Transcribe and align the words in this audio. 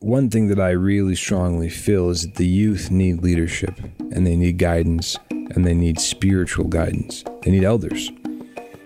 one 0.00 0.30
thing 0.30 0.48
that 0.48 0.58
I 0.58 0.70
really 0.70 1.14
strongly 1.14 1.68
feel 1.68 2.08
is 2.08 2.22
that 2.22 2.36
the 2.36 2.46
youth 2.46 2.90
need 2.90 3.22
leadership 3.22 3.78
and 3.98 4.26
they 4.26 4.34
need 4.34 4.56
guidance 4.56 5.18
and 5.30 5.66
they 5.66 5.74
need 5.74 6.00
spiritual 6.00 6.64
guidance. 6.64 7.22
They 7.42 7.50
need 7.50 7.64
elders. 7.64 8.10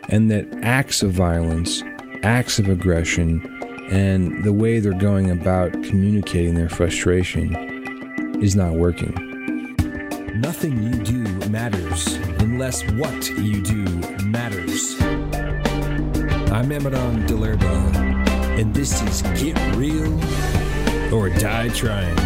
And 0.08 0.28
that 0.32 0.46
acts 0.62 1.04
of 1.04 1.12
violence, 1.12 1.84
acts 2.24 2.58
of 2.58 2.68
aggression, 2.68 3.40
and 3.92 4.42
the 4.42 4.52
way 4.52 4.80
they're 4.80 4.92
going 4.92 5.30
about 5.30 5.72
communicating 5.84 6.56
their 6.56 6.68
frustration 6.68 7.54
is 8.42 8.56
not 8.56 8.72
working. 8.72 9.14
Nothing 10.40 10.82
you 10.82 10.98
do 11.04 11.48
matters 11.48 12.14
unless 12.40 12.82
what 12.94 13.30
you 13.38 13.62
do 13.62 13.84
matters. 14.26 15.00
I'm 16.50 16.72
Amadon 16.72 17.24
DellErba, 17.28 18.58
and 18.58 18.74
this 18.74 19.00
is 19.02 19.22
Get 19.40 19.56
Real 19.76 20.20
or 21.14 21.28
Die 21.28 21.68
Trying. 21.68 22.16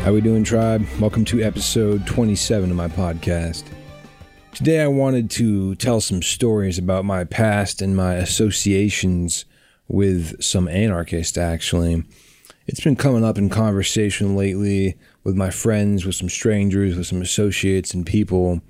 How 0.00 0.12
we 0.12 0.20
doing, 0.20 0.42
tribe? 0.42 0.84
Welcome 0.98 1.24
to 1.26 1.40
episode 1.40 2.04
27 2.08 2.68
of 2.68 2.76
my 2.76 2.88
podcast. 2.88 3.62
Today 4.54 4.80
I 4.80 4.88
wanted 4.88 5.30
to 5.32 5.76
tell 5.76 6.00
some 6.00 6.20
stories 6.20 6.78
about 6.78 7.04
my 7.04 7.22
past 7.22 7.80
and 7.80 7.96
my 7.96 8.14
associations 8.14 9.44
with 9.86 10.42
some 10.42 10.66
anarchists, 10.66 11.38
actually. 11.38 12.02
It's 12.66 12.80
been 12.80 12.96
coming 12.96 13.24
up 13.24 13.38
in 13.38 13.50
conversation 13.50 14.34
lately 14.34 14.98
with 15.22 15.36
my 15.36 15.50
friends, 15.50 16.04
with 16.04 16.16
some 16.16 16.28
strangers, 16.28 16.96
with 16.96 17.06
some 17.06 17.22
associates 17.22 17.94
and 17.94 18.04
people 18.04 18.62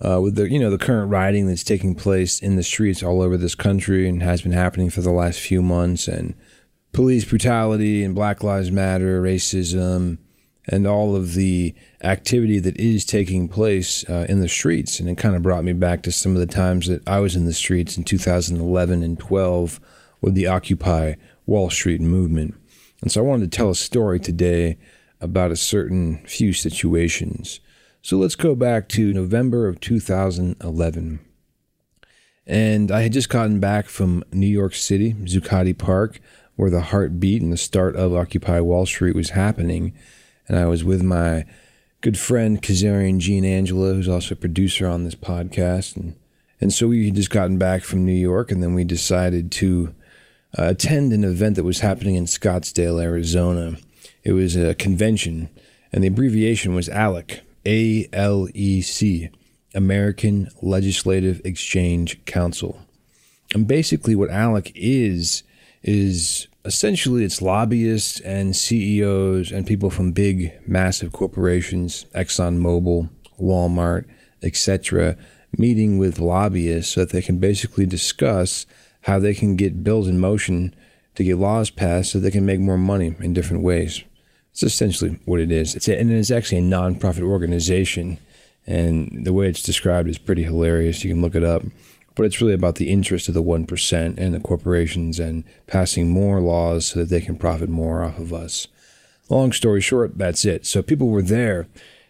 uh, 0.00 0.20
with 0.20 0.34
the 0.34 0.50
you 0.50 0.58
know 0.58 0.70
the 0.70 0.78
current 0.78 1.10
rioting 1.10 1.46
that's 1.46 1.64
taking 1.64 1.94
place 1.94 2.40
in 2.40 2.56
the 2.56 2.62
streets 2.62 3.02
all 3.02 3.22
over 3.22 3.36
this 3.36 3.54
country 3.54 4.08
and 4.08 4.22
has 4.22 4.42
been 4.42 4.52
happening 4.52 4.90
for 4.90 5.00
the 5.00 5.10
last 5.10 5.40
few 5.40 5.62
months, 5.62 6.08
and 6.08 6.34
police 6.92 7.24
brutality 7.24 8.02
and 8.02 8.14
Black 8.14 8.42
Lives 8.42 8.70
Matter, 8.70 9.22
racism, 9.22 10.18
and 10.66 10.86
all 10.86 11.14
of 11.14 11.34
the 11.34 11.74
activity 12.02 12.58
that 12.58 12.76
is 12.76 13.04
taking 13.04 13.48
place 13.48 14.08
uh, 14.08 14.26
in 14.28 14.40
the 14.40 14.48
streets, 14.48 14.98
and 15.00 15.08
it 15.08 15.18
kind 15.18 15.36
of 15.36 15.42
brought 15.42 15.64
me 15.64 15.72
back 15.72 16.02
to 16.02 16.12
some 16.12 16.32
of 16.32 16.38
the 16.38 16.46
times 16.46 16.88
that 16.88 17.06
I 17.06 17.20
was 17.20 17.36
in 17.36 17.44
the 17.44 17.52
streets 17.52 17.96
in 17.96 18.04
2011 18.04 19.02
and 19.02 19.18
12 19.18 19.80
with 20.20 20.34
the 20.34 20.46
Occupy 20.46 21.14
Wall 21.46 21.70
Street 21.70 22.00
movement. 22.00 22.54
And 23.02 23.12
so 23.12 23.20
I 23.20 23.26
wanted 23.26 23.52
to 23.52 23.56
tell 23.56 23.70
a 23.70 23.74
story 23.74 24.18
today 24.18 24.78
about 25.20 25.50
a 25.50 25.56
certain 25.56 26.24
few 26.26 26.52
situations. 26.52 27.60
So 28.04 28.18
let's 28.18 28.34
go 28.34 28.54
back 28.54 28.90
to 28.90 29.14
November 29.14 29.66
of 29.66 29.80
2011. 29.80 31.20
And 32.46 32.90
I 32.90 33.00
had 33.00 33.14
just 33.14 33.30
gotten 33.30 33.60
back 33.60 33.86
from 33.86 34.22
New 34.30 34.46
York 34.46 34.74
City, 34.74 35.14
Zuccotti 35.14 35.76
Park, 35.76 36.20
where 36.54 36.68
the 36.68 36.82
heartbeat 36.82 37.40
and 37.40 37.50
the 37.50 37.56
start 37.56 37.96
of 37.96 38.14
Occupy 38.14 38.60
Wall 38.60 38.84
Street 38.84 39.16
was 39.16 39.30
happening. 39.30 39.94
And 40.46 40.58
I 40.58 40.66
was 40.66 40.84
with 40.84 41.02
my 41.02 41.46
good 42.02 42.18
friend 42.18 42.60
Kazarian 42.60 43.20
Jean 43.20 43.46
Angela, 43.46 43.94
who's 43.94 44.06
also 44.06 44.34
a 44.34 44.36
producer 44.36 44.86
on 44.86 45.04
this 45.04 45.14
podcast. 45.14 45.96
And, 45.96 46.14
and 46.60 46.74
so 46.74 46.88
we 46.88 47.06
had 47.06 47.14
just 47.14 47.30
gotten 47.30 47.56
back 47.56 47.84
from 47.84 48.04
New 48.04 48.12
York, 48.12 48.52
and 48.52 48.62
then 48.62 48.74
we 48.74 48.84
decided 48.84 49.50
to 49.52 49.94
uh, 50.58 50.64
attend 50.64 51.14
an 51.14 51.24
event 51.24 51.56
that 51.56 51.64
was 51.64 51.80
happening 51.80 52.16
in 52.16 52.26
Scottsdale, 52.26 53.02
Arizona. 53.02 53.78
It 54.22 54.32
was 54.32 54.56
a 54.56 54.74
convention, 54.74 55.48
and 55.90 56.04
the 56.04 56.08
abbreviation 56.08 56.74
was 56.74 56.90
ALEC, 56.90 57.40
ALEC, 57.64 59.30
American 59.74 60.48
Legislative 60.62 61.40
Exchange 61.44 62.24
Council. 62.24 62.78
And 63.54 63.66
basically, 63.66 64.14
what 64.14 64.30
ALEC 64.30 64.72
is, 64.74 65.42
is 65.82 66.48
essentially 66.64 67.24
it's 67.24 67.42
lobbyists 67.42 68.20
and 68.20 68.56
CEOs 68.56 69.52
and 69.52 69.66
people 69.66 69.90
from 69.90 70.12
big, 70.12 70.52
massive 70.66 71.12
corporations, 71.12 72.06
ExxonMobil, 72.14 73.08
Walmart, 73.40 74.06
etc., 74.42 75.16
meeting 75.56 75.98
with 75.98 76.18
lobbyists 76.18 76.94
so 76.94 77.00
that 77.00 77.10
they 77.10 77.22
can 77.22 77.38
basically 77.38 77.86
discuss 77.86 78.66
how 79.02 79.18
they 79.18 79.34
can 79.34 79.56
get 79.56 79.84
bills 79.84 80.08
in 80.08 80.18
motion 80.18 80.74
to 81.14 81.24
get 81.24 81.38
laws 81.38 81.70
passed 81.70 82.10
so 82.10 82.18
they 82.18 82.30
can 82.30 82.46
make 82.46 82.60
more 82.60 82.78
money 82.78 83.14
in 83.20 83.32
different 83.32 83.62
ways. 83.62 84.02
It's 84.54 84.62
essentially 84.62 85.18
what 85.24 85.40
it 85.40 85.50
is. 85.50 85.74
It's 85.74 85.88
a, 85.88 85.98
and 85.98 86.12
it's 86.12 86.30
actually 86.30 86.58
a 86.58 86.62
nonprofit 86.62 87.22
organization, 87.22 88.18
and 88.68 89.26
the 89.26 89.32
way 89.32 89.48
it's 89.48 89.64
described 89.64 90.08
is 90.08 90.16
pretty 90.16 90.44
hilarious. 90.44 91.02
You 91.02 91.12
can 91.12 91.20
look 91.20 91.34
it 91.34 91.42
up, 91.42 91.64
but 92.14 92.24
it's 92.24 92.40
really 92.40 92.54
about 92.54 92.76
the 92.76 92.88
interest 92.88 93.26
of 93.26 93.34
the 93.34 93.42
one 93.42 93.66
percent 93.66 94.16
and 94.16 94.32
the 94.32 94.38
corporations 94.38 95.18
and 95.18 95.42
passing 95.66 96.08
more 96.08 96.40
laws 96.40 96.86
so 96.86 97.00
that 97.00 97.08
they 97.08 97.20
can 97.20 97.34
profit 97.36 97.68
more 97.68 98.04
off 98.04 98.20
of 98.20 98.32
us. 98.32 98.68
Long 99.28 99.50
story 99.50 99.80
short, 99.80 100.16
that's 100.18 100.44
it. 100.44 100.66
So 100.66 100.82
people 100.82 101.08
were 101.08 101.20
there 101.20 101.66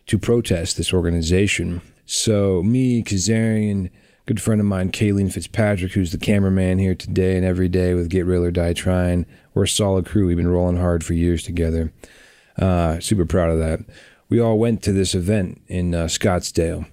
to 0.08 0.18
protest 0.18 0.76
this 0.76 0.92
organization. 0.92 1.80
So 2.04 2.62
me, 2.62 3.02
Kazarian, 3.02 3.88
good 4.26 4.42
friend 4.42 4.60
of 4.60 4.66
mine, 4.66 4.92
Kayleen 4.92 5.32
Fitzpatrick, 5.32 5.92
who's 5.92 6.12
the 6.12 6.18
cameraman 6.18 6.78
here 6.78 6.94
today 6.94 7.38
and 7.38 7.46
every 7.46 7.70
day 7.70 7.94
with 7.94 8.10
Get 8.10 8.26
Real 8.26 8.44
or 8.44 8.50
Die 8.50 8.74
Trying. 8.74 9.24
We're 9.54 9.62
a 9.62 9.68
solid 9.68 10.04
crew. 10.04 10.26
We've 10.26 10.36
been 10.36 10.46
rolling 10.48 10.76
hard 10.76 11.02
for 11.02 11.14
years 11.14 11.42
together. 11.42 11.90
Uh, 12.58 13.00
super 13.00 13.26
proud 13.26 13.50
of 13.50 13.58
that. 13.58 13.80
We 14.28 14.40
all 14.40 14.58
went 14.58 14.82
to 14.82 14.92
this 14.92 15.14
event 15.14 15.60
in 15.66 15.94
uh, 15.94 16.04
Scottsdale. 16.04 16.86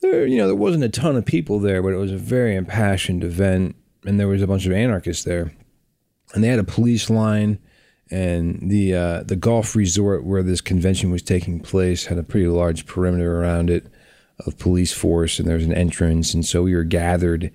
There, 0.00 0.26
you 0.26 0.38
know, 0.38 0.46
there 0.46 0.56
wasn't 0.56 0.84
a 0.84 0.88
ton 0.88 1.16
of 1.16 1.26
people 1.26 1.58
there, 1.58 1.82
but 1.82 1.92
it 1.92 1.96
was 1.96 2.12
a 2.12 2.16
very 2.16 2.54
impassioned 2.54 3.22
event, 3.24 3.76
and 4.04 4.18
there 4.18 4.28
was 4.28 4.42
a 4.42 4.46
bunch 4.46 4.66
of 4.66 4.72
anarchists 4.72 5.24
there, 5.24 5.52
and 6.34 6.42
they 6.42 6.48
had 6.48 6.58
a 6.58 6.64
police 6.64 7.10
line, 7.10 7.58
and 8.10 8.70
the 8.70 8.94
uh, 8.94 9.22
the 9.24 9.36
golf 9.36 9.76
resort 9.76 10.24
where 10.24 10.42
this 10.42 10.60
convention 10.60 11.10
was 11.10 11.22
taking 11.22 11.60
place 11.60 12.06
had 12.06 12.18
a 12.18 12.22
pretty 12.22 12.46
large 12.46 12.86
perimeter 12.86 13.40
around 13.40 13.68
it 13.68 13.86
of 14.46 14.58
police 14.58 14.92
force, 14.92 15.38
and 15.38 15.46
there 15.46 15.56
was 15.56 15.66
an 15.66 15.74
entrance, 15.74 16.32
and 16.32 16.46
so 16.46 16.62
we 16.62 16.74
were 16.74 16.84
gathered 16.84 17.52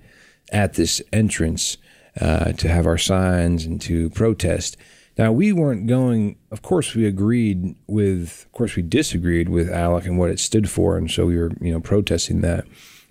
at 0.52 0.74
this 0.74 1.02
entrance 1.12 1.76
uh, 2.20 2.52
to 2.52 2.68
have 2.68 2.86
our 2.86 2.98
signs 2.98 3.64
and 3.64 3.80
to 3.82 4.10
protest. 4.10 4.76
Now, 5.18 5.32
we 5.32 5.52
weren't 5.52 5.86
going, 5.86 6.36
of 6.50 6.60
course, 6.60 6.94
we 6.94 7.06
agreed 7.06 7.74
with, 7.86 8.44
of 8.44 8.52
course, 8.52 8.76
we 8.76 8.82
disagreed 8.82 9.48
with 9.48 9.70
ALEC 9.70 10.04
and 10.04 10.18
what 10.18 10.30
it 10.30 10.38
stood 10.38 10.68
for. 10.68 10.98
And 10.98 11.10
so 11.10 11.26
we 11.26 11.38
were, 11.38 11.52
you 11.60 11.72
know, 11.72 11.80
protesting 11.80 12.42
that. 12.42 12.66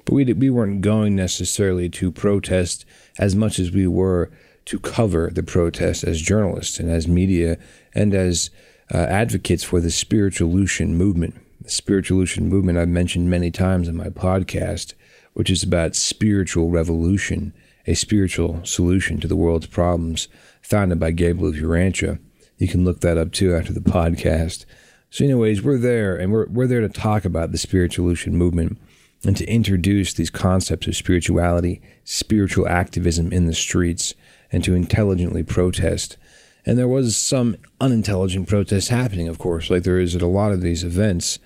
But 0.05 0.13
we, 0.13 0.31
we 0.33 0.51
weren't 0.51 0.81
going 0.81 1.15
necessarily 1.15 1.89
to 1.89 2.11
protest 2.11 2.85
as 3.17 3.35
much 3.35 3.57
as 3.57 3.71
we 3.71 3.87
were 3.87 4.31
to 4.65 4.79
cover 4.79 5.31
the 5.33 5.43
protest 5.43 6.03
as 6.03 6.21
journalists 6.21 6.79
and 6.79 6.91
as 6.91 7.07
media 7.07 7.57
and 7.93 8.13
as 8.13 8.51
uh, 8.93 8.97
advocates 8.97 9.63
for 9.63 9.79
the 9.79 9.91
spiritual 9.91 10.49
spiritualution 10.49 10.89
movement. 10.89 11.35
The 11.61 11.69
spiritualution 11.69 12.43
movement 12.43 12.77
I've 12.77 12.87
mentioned 12.87 13.29
many 13.29 13.49
times 13.49 13.87
in 13.87 13.95
my 13.95 14.09
podcast, 14.09 14.93
which 15.33 15.49
is 15.49 15.63
about 15.63 15.95
spiritual 15.95 16.69
revolution, 16.69 17.53
a 17.87 17.95
spiritual 17.95 18.63
solution 18.63 19.19
to 19.21 19.27
the 19.27 19.35
world's 19.35 19.65
problems 19.67 20.27
founded 20.65 20.99
by 20.99 21.11
Gabriel 21.11 21.53
Urantia. 21.53 22.19
You 22.57 22.67
can 22.67 22.83
look 22.83 23.01
that 23.01 23.17
up 23.17 23.31
too 23.31 23.53
after 23.53 23.71
the 23.71 23.79
podcast. 23.79 24.65
So, 25.11 25.23
anyways, 25.23 25.61
we're 25.61 25.77
there 25.77 26.15
and 26.15 26.31
we're, 26.31 26.47
we're 26.47 26.67
there 26.67 26.81
to 26.81 26.89
talk 26.89 27.23
about 27.23 27.51
the 27.51 27.57
spiritualution 27.57 28.33
movement 28.33 28.79
and 29.23 29.37
to 29.37 29.45
introduce 29.45 30.13
these 30.13 30.29
concepts 30.29 30.87
of 30.87 30.95
spirituality, 30.95 31.81
spiritual 32.03 32.67
activism 32.67 33.31
in 33.31 33.45
the 33.45 33.53
streets, 33.53 34.13
and 34.51 34.63
to 34.63 34.73
intelligently 34.73 35.43
protest. 35.43 36.17
And 36.65 36.77
there 36.77 36.87
was 36.87 37.15
some 37.15 37.57
unintelligent 37.79 38.47
protest 38.47 38.89
happening, 38.89 39.27
of 39.27 39.37
course, 39.37 39.69
like 39.69 39.83
there 39.83 39.99
is 39.99 40.15
at 40.15 40.21
a 40.21 40.27
lot 40.27 40.51
of 40.51 40.61
these 40.61 40.83
events. 40.83 41.37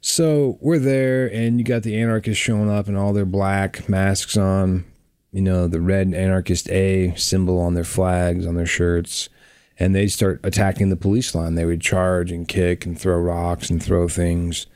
So 0.00 0.58
we're 0.60 0.78
there, 0.78 1.26
and 1.32 1.58
you 1.58 1.64
got 1.64 1.82
the 1.82 1.96
anarchists 1.96 2.42
showing 2.42 2.70
up 2.70 2.86
and 2.86 2.96
all 2.96 3.12
their 3.12 3.24
black 3.24 3.88
masks 3.88 4.36
on, 4.36 4.84
you 5.34 5.42
know, 5.42 5.66
the 5.66 5.80
red 5.80 6.14
anarchist 6.14 6.70
A 6.70 7.12
symbol 7.16 7.58
on 7.58 7.74
their 7.74 7.82
flags, 7.82 8.46
on 8.46 8.54
their 8.54 8.64
shirts, 8.66 9.28
and 9.80 9.92
they'd 9.92 10.08
start 10.08 10.38
attacking 10.44 10.90
the 10.90 10.96
police 10.96 11.34
line. 11.34 11.56
They 11.56 11.64
would 11.64 11.80
charge 11.80 12.30
and 12.30 12.46
kick 12.46 12.86
and 12.86 12.96
throw 12.96 13.18
rocks 13.18 13.68
and 13.68 13.82
throw 13.82 14.06
things. 14.06 14.68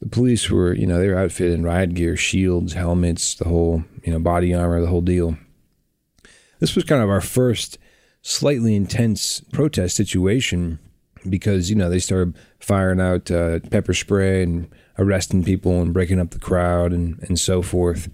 The 0.00 0.08
police 0.08 0.48
were, 0.48 0.72
you 0.72 0.86
know, 0.86 1.00
they 1.00 1.08
were 1.08 1.18
outfitted 1.18 1.54
in 1.54 1.64
riot 1.64 1.94
gear, 1.94 2.16
shields, 2.16 2.74
helmets, 2.74 3.34
the 3.34 3.48
whole, 3.48 3.82
you 4.04 4.12
know, 4.12 4.20
body 4.20 4.54
armor, 4.54 4.80
the 4.80 4.86
whole 4.86 5.00
deal. 5.00 5.36
This 6.60 6.76
was 6.76 6.84
kind 6.84 7.02
of 7.02 7.10
our 7.10 7.20
first 7.20 7.76
slightly 8.22 8.76
intense 8.76 9.40
protest 9.52 9.96
situation 9.96 10.78
because, 11.28 11.70
you 11.70 11.74
know, 11.74 11.90
they 11.90 11.98
started 11.98 12.36
firing 12.60 13.00
out 13.00 13.32
uh, 13.32 13.58
pepper 13.68 13.94
spray 13.94 14.44
and 14.44 14.72
arresting 14.96 15.42
people 15.42 15.82
and 15.82 15.92
breaking 15.92 16.20
up 16.20 16.30
the 16.30 16.38
crowd 16.38 16.92
and, 16.92 17.20
and 17.24 17.40
so 17.40 17.62
forth. 17.62 18.08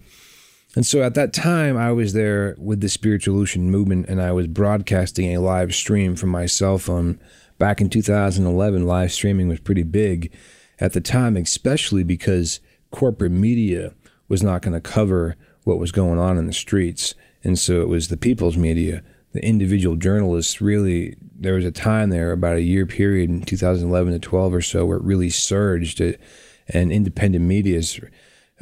And 0.76 0.87
so 0.87 1.02
at 1.02 1.14
that 1.14 1.32
time, 1.32 1.76
I 1.76 1.90
was 1.93 2.12
there 2.12 2.55
with 2.58 2.81
the 2.81 2.88
spiritual 2.88 3.43
Spiritualution 3.43 3.62
movement 3.62 4.06
and 4.08 4.22
I 4.22 4.32
was 4.32 4.46
broadcasting 4.46 5.34
a 5.34 5.40
live 5.40 5.75
stream 5.75 6.14
from 6.14 6.31
my 6.31 6.46
cell 6.46 6.78
phone. 6.78 7.19
Back 7.58 7.81
in 7.81 7.90
2011, 7.90 8.87
live 8.87 9.12
streaming 9.12 9.49
was 9.49 9.61
pretty 9.61 9.82
big 9.82 10.32
at 10.78 10.93
the 10.93 11.00
time, 11.00 11.37
especially 11.37 12.05
because 12.05 12.61
corporate 12.90 13.32
media 13.32 13.94
was 14.28 14.43
not 14.43 14.62
going 14.62 14.75
to 14.75 14.81
cover 14.81 15.37
what 15.64 15.78
was 15.78 15.93
going 15.93 16.19
on 16.19 16.38
in 16.38 16.46
the 16.46 16.52
streets. 16.52 17.14
And 17.43 17.58
so 17.58 17.82
it 17.82 17.88
was 17.88 18.08
the 18.08 18.17
people's 18.17 18.56
media, 18.56 19.02
the 19.32 19.44
individual 19.44 19.96
journalists 19.96 20.61
really 20.61 21.17
there 21.40 21.55
was 21.55 21.64
a 21.64 21.72
time 21.72 22.11
there 22.11 22.32
about 22.32 22.56
a 22.56 22.62
year 22.62 22.84
period 22.87 23.31
in 23.31 23.43
2011 23.43 24.12
to 24.12 24.19
12 24.19 24.55
or 24.55 24.61
so 24.61 24.84
where 24.84 24.99
it 24.99 25.02
really 25.02 25.31
surged 25.31 26.00
uh, 26.00 26.12
and 26.69 26.93
independent 26.93 27.44
media's 27.44 27.99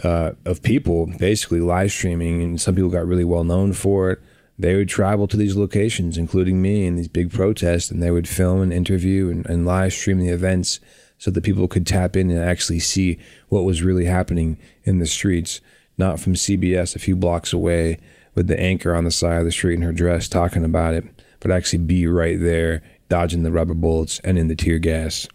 uh, 0.04 0.32
of 0.44 0.62
people 0.62 1.06
basically 1.18 1.60
live 1.60 1.90
streaming 1.90 2.42
and 2.42 2.60
some 2.60 2.74
people 2.74 2.90
got 2.90 3.06
really 3.06 3.24
well 3.24 3.44
known 3.44 3.72
for 3.72 4.10
it 4.10 4.20
they 4.58 4.74
would 4.74 4.88
travel 4.88 5.26
to 5.26 5.36
these 5.36 5.56
locations 5.56 6.16
including 6.16 6.62
me 6.62 6.86
in 6.86 6.96
these 6.96 7.08
big 7.08 7.32
protests 7.32 7.90
and 7.90 8.02
they 8.02 8.10
would 8.10 8.28
film 8.28 8.60
and 8.60 8.72
interview 8.72 9.28
and, 9.28 9.44
and 9.46 9.66
live 9.66 9.92
stream 9.92 10.18
the 10.18 10.28
events 10.28 10.80
so 11.18 11.30
that 11.30 11.42
people 11.42 11.66
could 11.66 11.86
tap 11.86 12.16
in 12.16 12.30
and 12.30 12.38
actually 12.38 12.78
see 12.78 13.18
what 13.48 13.64
was 13.64 13.82
really 13.82 14.04
happening 14.04 14.56
in 14.84 14.98
the 14.98 15.06
streets 15.06 15.60
not 15.96 16.20
from 16.20 16.34
cbs 16.34 16.94
a 16.94 16.98
few 17.00 17.16
blocks 17.16 17.52
away 17.52 17.98
with 18.38 18.46
the 18.46 18.58
anchor 18.58 18.94
on 18.94 19.02
the 19.02 19.10
side 19.10 19.40
of 19.40 19.44
the 19.44 19.50
street 19.50 19.74
in 19.74 19.82
her 19.82 19.92
dress 19.92 20.28
talking 20.28 20.64
about 20.64 20.94
it, 20.94 21.04
but 21.40 21.50
actually 21.50 21.80
be 21.80 22.06
right 22.06 22.38
there, 22.38 22.84
dodging 23.08 23.42
the 23.42 23.50
rubber 23.50 23.74
bullets 23.74 24.20
and 24.20 24.38
in 24.38 24.46
the 24.46 24.54
tear 24.54 24.78
gas. 24.78 25.26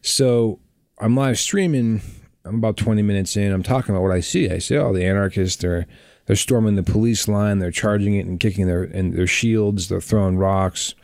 So 0.00 0.58
I'm 0.98 1.14
live 1.14 1.38
streaming. 1.38 2.00
I'm 2.46 2.56
about 2.56 2.76
20 2.76 3.02
minutes 3.02 3.36
in. 3.36 3.52
I'm 3.52 3.62
talking 3.62 3.94
about 3.94 4.02
what 4.02 4.12
I 4.12 4.20
see. 4.20 4.50
I 4.50 4.58
see 4.58 4.76
all 4.76 4.90
oh, 4.90 4.94
the 4.94 5.04
anarchists. 5.04 5.60
They're 5.60 5.86
they're 6.26 6.36
storming 6.36 6.74
the 6.74 6.82
police 6.82 7.28
line. 7.28 7.60
They're 7.60 7.70
charging 7.70 8.14
it 8.14 8.26
and 8.26 8.40
kicking 8.40 8.66
their 8.66 8.82
and 8.82 9.14
their 9.14 9.26
shields. 9.26 9.88
They're 9.88 10.00
throwing 10.00 10.36
rocks. 10.36 10.94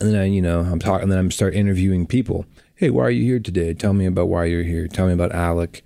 And 0.00 0.10
then 0.10 0.20
I, 0.20 0.24
you 0.26 0.42
know, 0.42 0.60
I'm 0.60 0.78
talking. 0.78 1.08
Then 1.08 1.18
I'm 1.18 1.30
start 1.30 1.54
interviewing 1.54 2.06
people. 2.06 2.46
Hey, 2.74 2.90
why 2.90 3.04
are 3.04 3.10
you 3.10 3.24
here 3.24 3.40
today? 3.40 3.72
Tell 3.72 3.94
me 3.94 4.06
about 4.06 4.28
why 4.28 4.44
you're 4.44 4.62
here. 4.62 4.86
Tell 4.86 5.06
me 5.06 5.12
about 5.12 5.32
ALEC. 5.32 5.80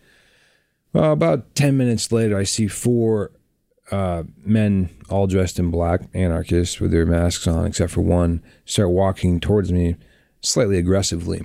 Well, 0.92 1.12
about 1.12 1.54
10 1.54 1.76
minutes 1.76 2.10
later, 2.10 2.37
I 2.37 2.42
see 2.42 2.66
four 2.66 3.31
uh, 3.92 4.25
men 4.44 4.90
all 5.08 5.26
dressed 5.28 5.60
in 5.60 5.70
black, 5.70 6.02
anarchists 6.14 6.81
with 6.81 6.90
their 6.90 7.06
masks 7.06 7.46
on, 7.46 7.66
except 7.66 7.92
for 7.92 8.00
one, 8.00 8.42
start 8.64 8.90
walking 8.90 9.38
towards 9.38 9.72
me 9.72 9.96
slightly 10.40 10.78
aggressively. 10.78 11.42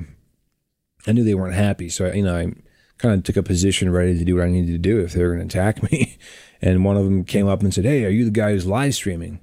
I 1.06 1.12
knew 1.12 1.24
they 1.24 1.36
weren't 1.36 1.53
happy, 1.53 1.89
so 1.89 2.06
I, 2.06 2.13
you 2.13 2.24
know 2.24 2.36
I 2.36 2.53
kind 2.97 3.15
of 3.15 3.24
took 3.24 3.38
a 3.38 3.44
position 3.44 3.92
ready 3.92 4.18
to 4.18 4.25
do 4.25 4.36
what 4.36 4.45
I 4.45 4.50
needed 4.50 4.71
to 4.71 4.77
do 4.77 5.00
if 5.00 5.13
they 5.13 5.24
were 5.24 5.36
going 5.36 5.47
to 5.47 5.57
attack 5.57 5.83
me. 5.92 6.18
And 6.62 6.86
one 6.86 6.97
of 6.97 7.03
them 7.03 7.25
came 7.25 7.47
up 7.47 7.62
and 7.62 7.71
said, 7.71 7.83
"Hey, 7.83 8.06
are 8.06 8.09
you 8.09 8.25
the 8.25 8.31
guy 8.31 8.51
who's 8.51 8.65
live 8.65 8.95
streaming?" 8.95 9.39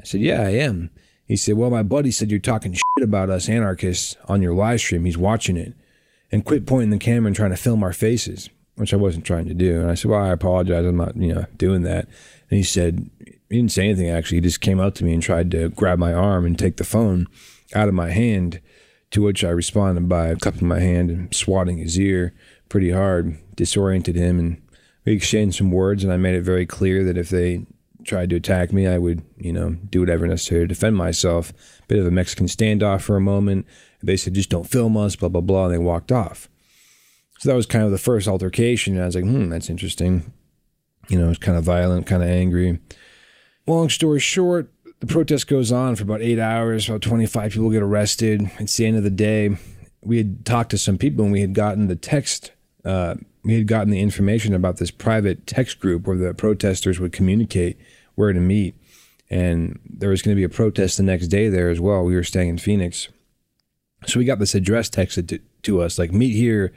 I 0.00 0.04
said, 0.04 0.20
"Yeah, 0.20 0.40
I 0.40 0.50
am." 0.50 0.88
He 1.26 1.36
said, 1.36 1.56
"Well, 1.56 1.68
my 1.68 1.82
buddy 1.82 2.10
said 2.12 2.30
you're 2.30 2.40
talking 2.40 2.72
shit 2.72 3.02
about 3.02 3.28
us 3.28 3.48
anarchists 3.48 4.16
on 4.28 4.40
your 4.40 4.54
live 4.54 4.80
stream. 4.80 5.04
He's 5.04 5.18
watching 5.18 5.56
it, 5.56 5.74
and 6.30 6.44
quit 6.44 6.64
pointing 6.64 6.90
the 6.90 6.98
camera 6.98 7.26
and 7.26 7.36
trying 7.36 7.50
to 7.50 7.56
film 7.56 7.82
our 7.82 7.92
faces." 7.92 8.48
Which 8.76 8.94
I 8.94 8.96
wasn't 8.96 9.26
trying 9.26 9.46
to 9.46 9.54
do. 9.54 9.80
And 9.80 9.90
I 9.90 9.94
said, 9.94 10.10
Well, 10.10 10.20
I 10.20 10.30
apologize. 10.30 10.84
I'm 10.84 10.96
not, 10.96 11.16
you 11.16 11.32
know, 11.34 11.46
doing 11.56 11.82
that. 11.82 12.08
And 12.50 12.56
he 12.56 12.64
said, 12.64 13.08
he 13.54 13.60
didn't 13.60 13.72
say 13.72 13.84
anything 13.84 14.10
actually. 14.10 14.38
He 14.38 14.42
just 14.42 14.60
came 14.60 14.80
up 14.80 14.94
to 14.96 15.04
me 15.04 15.14
and 15.14 15.22
tried 15.22 15.50
to 15.52 15.68
grab 15.68 15.98
my 15.98 16.12
arm 16.12 16.44
and 16.44 16.58
take 16.58 16.76
the 16.76 16.84
phone 16.84 17.28
out 17.74 17.88
of 17.88 17.94
my 17.94 18.10
hand. 18.10 18.60
To 19.12 19.22
which 19.22 19.44
I 19.44 19.50
responded 19.50 20.08
by 20.08 20.34
cupping 20.34 20.66
my 20.66 20.80
hand 20.80 21.08
and 21.08 21.32
swatting 21.32 21.78
his 21.78 21.96
ear 22.00 22.34
pretty 22.68 22.90
hard, 22.90 23.38
disoriented 23.56 24.16
him, 24.16 24.38
and 24.38 24.62
we 25.04 25.12
exchanged 25.12 25.58
some 25.58 25.70
words. 25.70 26.04
And 26.04 26.12
I 26.12 26.16
made 26.16 26.34
it 26.34 26.42
very 26.42 26.66
clear 26.66 27.04
that 27.04 27.18
if 27.18 27.28
they 27.28 27.66
tried 28.04 28.30
to 28.30 28.36
attack 28.36 28.72
me, 28.72 28.86
I 28.86 28.98
would, 28.98 29.22
you 29.36 29.52
know, 29.52 29.70
do 29.90 30.00
whatever 30.00 30.26
necessary 30.26 30.62
to 30.62 30.66
defend 30.66 30.96
myself. 30.96 31.52
Bit 31.88 31.98
of 31.98 32.06
a 32.06 32.10
Mexican 32.10 32.46
standoff 32.46 33.02
for 33.02 33.16
a 33.16 33.20
moment. 33.20 33.66
They 34.02 34.16
said, 34.16 34.34
just 34.34 34.50
don't 34.50 34.68
film 34.68 34.96
us, 34.96 35.16
blah, 35.16 35.28
blah, 35.28 35.40
blah. 35.40 35.66
And 35.66 35.74
they 35.74 35.78
walked 35.78 36.12
off. 36.12 36.48
So 37.38 37.48
that 37.48 37.56
was 37.56 37.66
kind 37.66 37.84
of 37.84 37.90
the 37.90 37.98
first 37.98 38.28
altercation. 38.28 38.94
And 38.94 39.02
I 39.02 39.06
was 39.06 39.14
like, 39.14 39.24
hmm, 39.24 39.48
that's 39.48 39.70
interesting. 39.70 40.32
You 41.08 41.18
know, 41.18 41.30
it's 41.30 41.38
kind 41.38 41.58
of 41.58 41.64
violent, 41.64 42.06
kind 42.06 42.22
of 42.22 42.28
angry. 42.28 42.80
Long 43.66 43.88
story 43.88 44.20
short, 44.20 44.72
the 45.00 45.06
protest 45.06 45.48
goes 45.48 45.72
on 45.72 45.96
for 45.96 46.02
about 46.02 46.22
eight 46.22 46.38
hours. 46.38 46.88
About 46.88 47.02
25 47.02 47.52
people 47.52 47.70
get 47.70 47.82
arrested. 47.82 48.50
It's 48.58 48.76
the 48.76 48.86
end 48.86 48.96
of 48.96 49.02
the 49.02 49.10
day. 49.10 49.56
We 50.04 50.18
had 50.18 50.44
talked 50.44 50.70
to 50.70 50.78
some 50.78 50.98
people 50.98 51.24
and 51.24 51.32
we 51.32 51.40
had 51.40 51.54
gotten 51.54 51.88
the 51.88 51.96
text, 51.96 52.52
uh, 52.84 53.16
we 53.42 53.54
had 53.54 53.66
gotten 53.66 53.90
the 53.90 54.00
information 54.00 54.54
about 54.54 54.76
this 54.76 54.90
private 54.90 55.46
text 55.46 55.80
group 55.80 56.06
where 56.06 56.16
the 56.16 56.34
protesters 56.34 57.00
would 57.00 57.12
communicate 57.12 57.78
where 58.14 58.32
to 58.32 58.40
meet. 58.40 58.74
And 59.30 59.80
there 59.88 60.10
was 60.10 60.22
going 60.22 60.36
to 60.36 60.40
be 60.40 60.44
a 60.44 60.48
protest 60.48 60.96
the 60.96 61.02
next 61.02 61.28
day 61.28 61.48
there 61.48 61.70
as 61.70 61.80
well. 61.80 62.04
We 62.04 62.14
were 62.14 62.24
staying 62.24 62.50
in 62.50 62.58
Phoenix. 62.58 63.08
So 64.06 64.18
we 64.18 64.24
got 64.24 64.38
this 64.38 64.54
address 64.54 64.90
texted 64.90 65.28
to, 65.28 65.40
to 65.62 65.80
us 65.80 65.98
like, 65.98 66.12
meet 66.12 66.34
here 66.34 66.72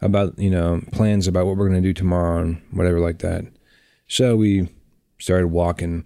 about, 0.00 0.38
you 0.38 0.50
know, 0.50 0.82
plans 0.92 1.26
about 1.26 1.46
what 1.46 1.56
we're 1.56 1.68
going 1.68 1.82
to 1.82 1.88
do 1.88 1.94
tomorrow 1.94 2.42
and 2.42 2.62
whatever 2.70 3.00
like 3.00 3.18
that. 3.20 3.46
So 4.08 4.36
we 4.36 4.68
started 5.18 5.48
walking 5.48 6.04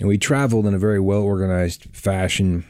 and 0.00 0.08
we 0.08 0.18
traveled 0.18 0.66
in 0.66 0.74
a 0.74 0.78
very 0.78 1.00
well 1.00 1.22
organized 1.22 1.84
fashion. 1.92 2.64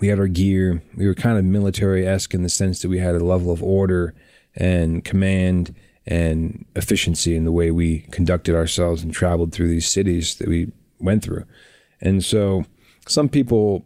We 0.00 0.08
had 0.08 0.18
our 0.18 0.28
gear. 0.28 0.82
We 0.96 1.06
were 1.06 1.14
kind 1.14 1.38
of 1.38 1.44
military 1.44 2.06
esque 2.06 2.34
in 2.34 2.42
the 2.42 2.48
sense 2.48 2.82
that 2.82 2.88
we 2.88 2.98
had 2.98 3.14
a 3.14 3.24
level 3.24 3.52
of 3.52 3.62
order 3.62 4.14
and 4.54 5.04
command 5.04 5.74
and 6.06 6.64
efficiency 6.76 7.34
in 7.34 7.44
the 7.44 7.52
way 7.52 7.70
we 7.70 8.00
conducted 8.10 8.54
ourselves 8.54 9.02
and 9.02 9.12
traveled 9.12 9.52
through 9.52 9.68
these 9.68 9.88
cities 9.88 10.36
that 10.36 10.48
we 10.48 10.70
went 10.98 11.22
through. 11.22 11.44
And 12.00 12.24
so 12.24 12.64
some 13.06 13.28
people 13.28 13.84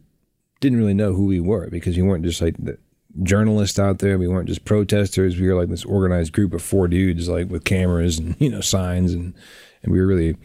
didn't 0.60 0.78
really 0.78 0.94
know 0.94 1.14
who 1.14 1.26
we 1.26 1.40
were 1.40 1.68
because 1.70 1.96
we 1.96 2.02
weren't 2.02 2.24
just 2.24 2.42
like 2.42 2.56
the 2.58 2.78
journalists 3.22 3.78
out 3.78 3.98
there. 3.98 4.18
We 4.18 4.28
weren't 4.28 4.48
just 4.48 4.64
protesters. 4.64 5.38
We 5.38 5.46
were 5.46 5.54
like 5.54 5.68
this 5.68 5.84
organized 5.84 6.32
group 6.32 6.52
of 6.52 6.62
four 6.62 6.88
dudes, 6.88 7.28
like 7.28 7.48
with 7.48 7.64
cameras 7.64 8.18
and, 8.18 8.36
you 8.40 8.50
know, 8.50 8.60
signs 8.60 9.12
and 9.12 9.34
and 9.82 9.92
we 9.92 10.00
really 10.00 10.36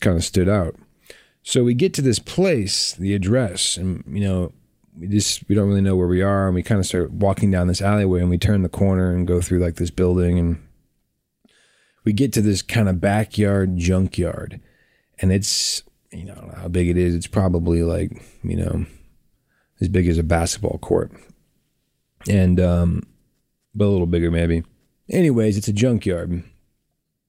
kind 0.00 0.16
of 0.16 0.24
stood 0.24 0.48
out. 0.48 0.76
So 1.42 1.64
we 1.64 1.74
get 1.74 1.92
to 1.94 2.02
this 2.02 2.20
place, 2.20 2.92
the 2.92 3.14
address, 3.14 3.76
and 3.76 4.04
you 4.06 4.20
know, 4.20 4.52
we 4.98 5.08
just 5.08 5.48
we 5.48 5.54
don't 5.54 5.68
really 5.68 5.80
know 5.80 5.96
where 5.96 6.08
we 6.08 6.22
are, 6.22 6.46
and 6.46 6.54
we 6.54 6.62
kind 6.62 6.78
of 6.78 6.86
start 6.86 7.10
walking 7.10 7.50
down 7.50 7.66
this 7.66 7.82
alleyway, 7.82 8.20
and 8.20 8.30
we 8.30 8.38
turn 8.38 8.62
the 8.62 8.68
corner 8.68 9.14
and 9.14 9.26
go 9.26 9.40
through 9.40 9.60
like 9.60 9.76
this 9.76 9.90
building, 9.90 10.38
and 10.38 10.62
we 12.04 12.12
get 12.12 12.32
to 12.34 12.42
this 12.42 12.62
kind 12.62 12.88
of 12.88 13.00
backyard 13.00 13.76
junkyard, 13.76 14.60
and 15.18 15.32
it's 15.32 15.82
you 16.10 16.24
know 16.24 16.52
how 16.56 16.68
big 16.68 16.88
it 16.88 16.96
is. 16.96 17.14
It's 17.14 17.26
probably 17.26 17.82
like 17.82 18.10
you 18.42 18.56
know 18.56 18.86
as 19.80 19.88
big 19.88 20.08
as 20.08 20.18
a 20.18 20.22
basketball 20.22 20.78
court, 20.78 21.12
and 22.28 22.60
um, 22.60 23.02
but 23.74 23.86
a 23.86 23.86
little 23.86 24.06
bigger 24.06 24.30
maybe. 24.30 24.62
Anyways, 25.08 25.56
it's 25.56 25.68
a 25.68 25.72
junkyard 25.72 26.44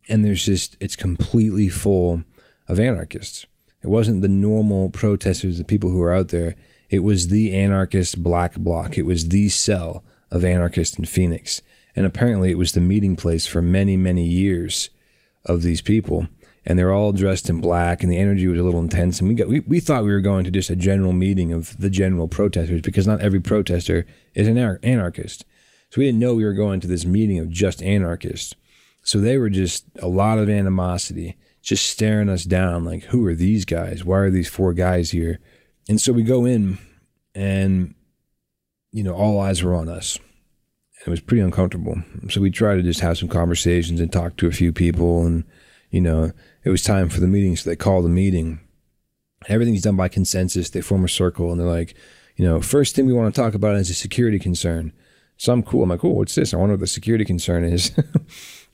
and 0.07 0.23
there's 0.23 0.45
just 0.45 0.77
it's 0.79 0.95
completely 0.95 1.69
full 1.69 2.23
of 2.67 2.79
anarchists. 2.79 3.45
It 3.81 3.87
wasn't 3.87 4.21
the 4.21 4.29
normal 4.29 4.89
protesters, 4.89 5.57
the 5.57 5.63
people 5.63 5.89
who 5.89 6.01
are 6.01 6.13
out 6.13 6.29
there. 6.29 6.55
It 6.93 7.01
was 7.01 7.29
the 7.29 7.55
anarchist 7.55 8.21
black 8.21 8.55
bloc. 8.55 8.99
It 8.99 9.07
was 9.07 9.29
the 9.29 9.49
cell 9.49 10.03
of 10.29 10.45
anarchists 10.45 10.95
in 10.95 11.05
Phoenix. 11.05 11.59
And 11.95 12.05
apparently 12.05 12.51
it 12.51 12.57
was 12.59 12.73
the 12.73 12.81
meeting 12.81 13.15
place 13.15 13.47
for 13.47 13.63
many, 13.63 13.97
many 13.97 14.23
years 14.23 14.91
of 15.43 15.63
these 15.63 15.81
people. 15.81 16.27
And 16.67 16.77
they're 16.77 16.93
all 16.93 17.11
dressed 17.11 17.49
in 17.49 17.61
black 17.61 18.03
and 18.03 18.11
the 18.11 18.19
energy 18.19 18.45
was 18.45 18.59
a 18.59 18.63
little 18.63 18.79
intense. 18.79 19.19
And 19.19 19.27
we 19.27 19.33
got 19.33 19.47
we, 19.47 19.61
we 19.61 19.79
thought 19.79 20.03
we 20.03 20.11
were 20.11 20.21
going 20.21 20.43
to 20.43 20.51
just 20.51 20.69
a 20.69 20.75
general 20.75 21.13
meeting 21.13 21.51
of 21.51 21.75
the 21.79 21.89
general 21.89 22.27
protesters 22.27 22.81
because 22.81 23.07
not 23.07 23.21
every 23.21 23.41
protester 23.41 24.05
is 24.35 24.47
an 24.47 24.59
anarchist. 24.59 25.45
So 25.89 25.97
we 25.97 26.05
didn't 26.05 26.19
know 26.19 26.35
we 26.35 26.45
were 26.45 26.53
going 26.53 26.79
to 26.81 26.87
this 26.87 27.05
meeting 27.05 27.39
of 27.39 27.49
just 27.49 27.81
anarchists. 27.81 28.53
So 29.01 29.19
they 29.19 29.39
were 29.39 29.49
just 29.49 29.85
a 29.99 30.07
lot 30.07 30.37
of 30.37 30.47
animosity, 30.47 31.37
just 31.63 31.89
staring 31.89 32.29
us 32.29 32.43
down 32.43 32.85
like, 32.85 33.05
who 33.05 33.25
are 33.25 33.33
these 33.33 33.65
guys? 33.65 34.03
Why 34.03 34.19
are 34.19 34.29
these 34.29 34.47
four 34.47 34.75
guys 34.75 35.09
here? 35.09 35.39
And 35.89 35.99
so 35.99 36.13
we 36.13 36.23
go 36.23 36.45
in 36.45 36.77
and, 37.35 37.93
you 38.91 39.03
know, 39.03 39.13
all 39.13 39.39
eyes 39.39 39.63
were 39.63 39.75
on 39.75 39.89
us. 39.89 40.17
It 41.05 41.09
was 41.09 41.19
pretty 41.19 41.41
uncomfortable. 41.41 42.01
So 42.29 42.39
we 42.39 42.49
tried 42.49 42.75
to 42.75 42.83
just 42.83 43.01
have 43.01 43.17
some 43.17 43.27
conversations 43.27 43.99
and 43.99 44.11
talk 44.11 44.37
to 44.37 44.47
a 44.47 44.51
few 44.51 44.71
people. 44.71 45.25
And, 45.25 45.43
you 45.89 45.99
know, 45.99 46.31
it 46.63 46.69
was 46.69 46.81
time 46.81 47.09
for 47.09 47.19
the 47.19 47.27
meeting. 47.27 47.55
So 47.57 47.69
they 47.69 47.75
called 47.75 48.05
the 48.05 48.09
meeting. 48.09 48.61
Everything's 49.47 49.81
done 49.81 49.97
by 49.97 50.07
consensus. 50.07 50.69
They 50.69 50.79
form 50.79 51.03
a 51.03 51.09
circle 51.09 51.51
and 51.51 51.59
they're 51.59 51.67
like, 51.67 51.95
you 52.37 52.45
know, 52.45 52.61
first 52.61 52.95
thing 52.95 53.05
we 53.05 53.13
want 53.13 53.35
to 53.35 53.41
talk 53.41 53.53
about 53.53 53.75
is 53.75 53.89
a 53.89 53.93
security 53.93 54.39
concern. 54.39 54.93
So 55.35 55.51
I'm 55.51 55.63
cool. 55.63 55.83
I'm 55.83 55.89
like, 55.89 55.99
cool, 55.99 56.15
what's 56.15 56.35
this? 56.35 56.53
I 56.53 56.57
wonder 56.57 56.73
what 56.73 56.79
the 56.79 56.87
security 56.87 57.25
concern 57.25 57.65
is. 57.65 57.91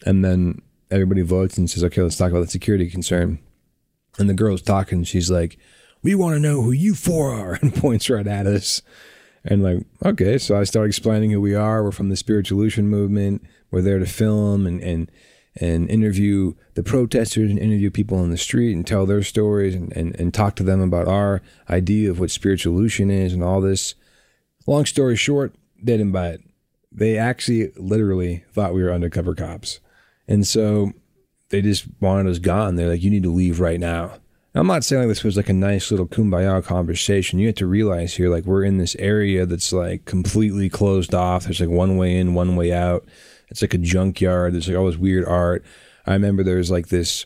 And 0.05 0.23
then 0.23 0.61
everybody 0.91 1.21
votes 1.21 1.57
and 1.57 1.69
says, 1.69 1.83
okay, 1.83 2.01
let's 2.01 2.17
talk 2.17 2.31
about 2.31 2.41
the 2.41 2.47
security 2.47 2.89
concern. 2.89 3.39
And 4.17 4.29
the 4.29 4.33
girl's 4.33 4.61
talking. 4.61 5.03
She's 5.03 5.29
like, 5.29 5.57
we 6.01 6.15
want 6.15 6.35
to 6.35 6.39
know 6.39 6.61
who 6.61 6.71
you 6.71 6.95
four 6.95 7.33
are 7.33 7.53
and 7.61 7.73
points 7.75 8.09
right 8.09 8.27
at 8.27 8.47
us. 8.47 8.81
And 9.43 9.63
like, 9.63 9.85
okay. 10.05 10.37
So 10.37 10.59
I 10.59 10.63
start 10.63 10.87
explaining 10.87 11.31
who 11.31 11.41
we 11.41 11.55
are. 11.55 11.83
We're 11.83 11.91
from 11.91 12.09
the 12.09 12.15
Spiritualution 12.15 12.85
movement. 12.85 13.43
We're 13.71 13.81
there 13.81 13.99
to 13.99 14.05
film 14.05 14.65
and, 14.65 14.81
and, 14.81 15.11
and 15.59 15.89
interview 15.89 16.53
the 16.73 16.83
protesters 16.83 17.49
and 17.49 17.59
interview 17.59 17.89
people 17.89 18.17
on 18.17 18.31
the 18.31 18.37
street 18.37 18.73
and 18.75 18.85
tell 18.85 19.05
their 19.05 19.23
stories 19.23 19.75
and, 19.75 19.95
and, 19.95 20.19
and 20.19 20.33
talk 20.33 20.55
to 20.55 20.63
them 20.63 20.81
about 20.81 21.07
our 21.07 21.41
idea 21.69 22.09
of 22.09 22.19
what 22.19 22.29
spiritualution 22.29 23.11
is 23.11 23.33
and 23.33 23.43
all 23.43 23.61
this. 23.61 23.95
Long 24.67 24.85
story 24.85 25.15
short, 25.15 25.53
they 25.81 25.93
didn't 25.97 26.11
buy 26.11 26.29
it. 26.29 26.41
They 26.91 27.17
actually 27.17 27.71
literally 27.77 28.43
thought 28.51 28.73
we 28.73 28.83
were 28.83 28.91
undercover 28.91 29.35
cops. 29.35 29.79
And 30.27 30.45
so 30.45 30.93
they 31.49 31.61
just 31.61 31.85
wanted 31.99 32.29
us 32.29 32.39
gone. 32.39 32.75
They're 32.75 32.89
like, 32.89 33.03
you 33.03 33.09
need 33.09 33.23
to 33.23 33.31
leave 33.33 33.59
right 33.59 33.79
now. 33.79 34.19
I'm 34.55 34.67
not 34.67 34.83
saying 34.83 35.03
like 35.03 35.09
this 35.09 35.23
was 35.23 35.37
like 35.37 35.49
a 35.49 35.53
nice 35.53 35.91
little 35.91 36.07
kumbaya 36.07 36.63
conversation. 36.63 37.39
You 37.39 37.47
have 37.47 37.55
to 37.55 37.67
realize 37.67 38.15
here, 38.15 38.29
like 38.29 38.45
we're 38.45 38.63
in 38.63 38.77
this 38.77 38.95
area 38.95 39.45
that's 39.45 39.71
like 39.71 40.05
completely 40.05 40.69
closed 40.69 41.13
off. 41.13 41.43
There's 41.43 41.61
like 41.61 41.69
one 41.69 41.97
way 41.97 42.17
in, 42.17 42.33
one 42.33 42.55
way 42.55 42.73
out. 42.73 43.05
It's 43.49 43.61
like 43.61 43.75
a 43.75 43.79
junkyard. 43.79 44.53
There's 44.53 44.67
like 44.67 44.77
all 44.77 44.87
this 44.87 44.97
weird 44.97 45.25
art. 45.25 45.63
I 46.07 46.13
remember 46.13 46.43
there's 46.43 46.71
like 46.71 46.87
this 46.87 47.25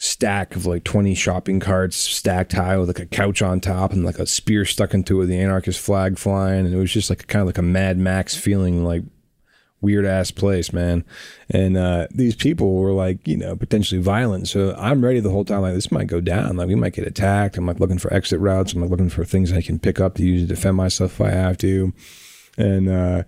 stack 0.00 0.56
of 0.56 0.66
like 0.66 0.82
20 0.82 1.14
shopping 1.14 1.60
carts 1.60 1.96
stacked 1.96 2.52
high 2.52 2.76
with 2.76 2.88
like 2.88 2.98
a 2.98 3.06
couch 3.06 3.42
on 3.42 3.60
top 3.60 3.92
and 3.92 4.04
like 4.04 4.18
a 4.18 4.26
spear 4.26 4.64
stuck 4.64 4.94
into 4.94 5.20
it, 5.20 5.26
the 5.26 5.38
anarchist 5.38 5.78
flag 5.78 6.18
flying. 6.18 6.64
And 6.66 6.74
it 6.74 6.78
was 6.78 6.92
just 6.92 7.10
like 7.10 7.26
kind 7.26 7.42
of 7.42 7.46
like 7.46 7.58
a 7.58 7.62
Mad 7.62 7.98
Max 7.98 8.34
feeling 8.34 8.82
like 8.84 9.02
weird 9.82 10.06
ass 10.06 10.30
place, 10.30 10.72
man. 10.72 11.04
And 11.50 11.76
uh, 11.76 12.06
these 12.10 12.34
people 12.34 12.74
were 12.74 12.92
like, 12.92 13.26
you 13.26 13.36
know, 13.36 13.56
potentially 13.56 14.00
violent. 14.00 14.48
So 14.48 14.74
I'm 14.78 15.04
ready 15.04 15.20
the 15.20 15.30
whole 15.30 15.44
time, 15.44 15.62
like, 15.62 15.74
this 15.74 15.92
might 15.92 16.06
go 16.06 16.20
down. 16.20 16.56
Like, 16.56 16.68
we 16.68 16.74
might 16.74 16.94
get 16.94 17.06
attacked. 17.06 17.58
I'm 17.58 17.66
like 17.66 17.80
looking 17.80 17.98
for 17.98 18.12
exit 18.12 18.40
routes. 18.40 18.72
I'm 18.72 18.80
like 18.80 18.90
looking 18.90 19.10
for 19.10 19.24
things 19.24 19.52
I 19.52 19.60
can 19.60 19.78
pick 19.78 20.00
up 20.00 20.14
to 20.14 20.24
use 20.24 20.42
to 20.42 20.46
defend 20.46 20.76
myself 20.76 21.20
if 21.20 21.20
I 21.20 21.30
have 21.30 21.58
to. 21.58 21.92
And, 22.56 22.88
uh, 22.88 23.24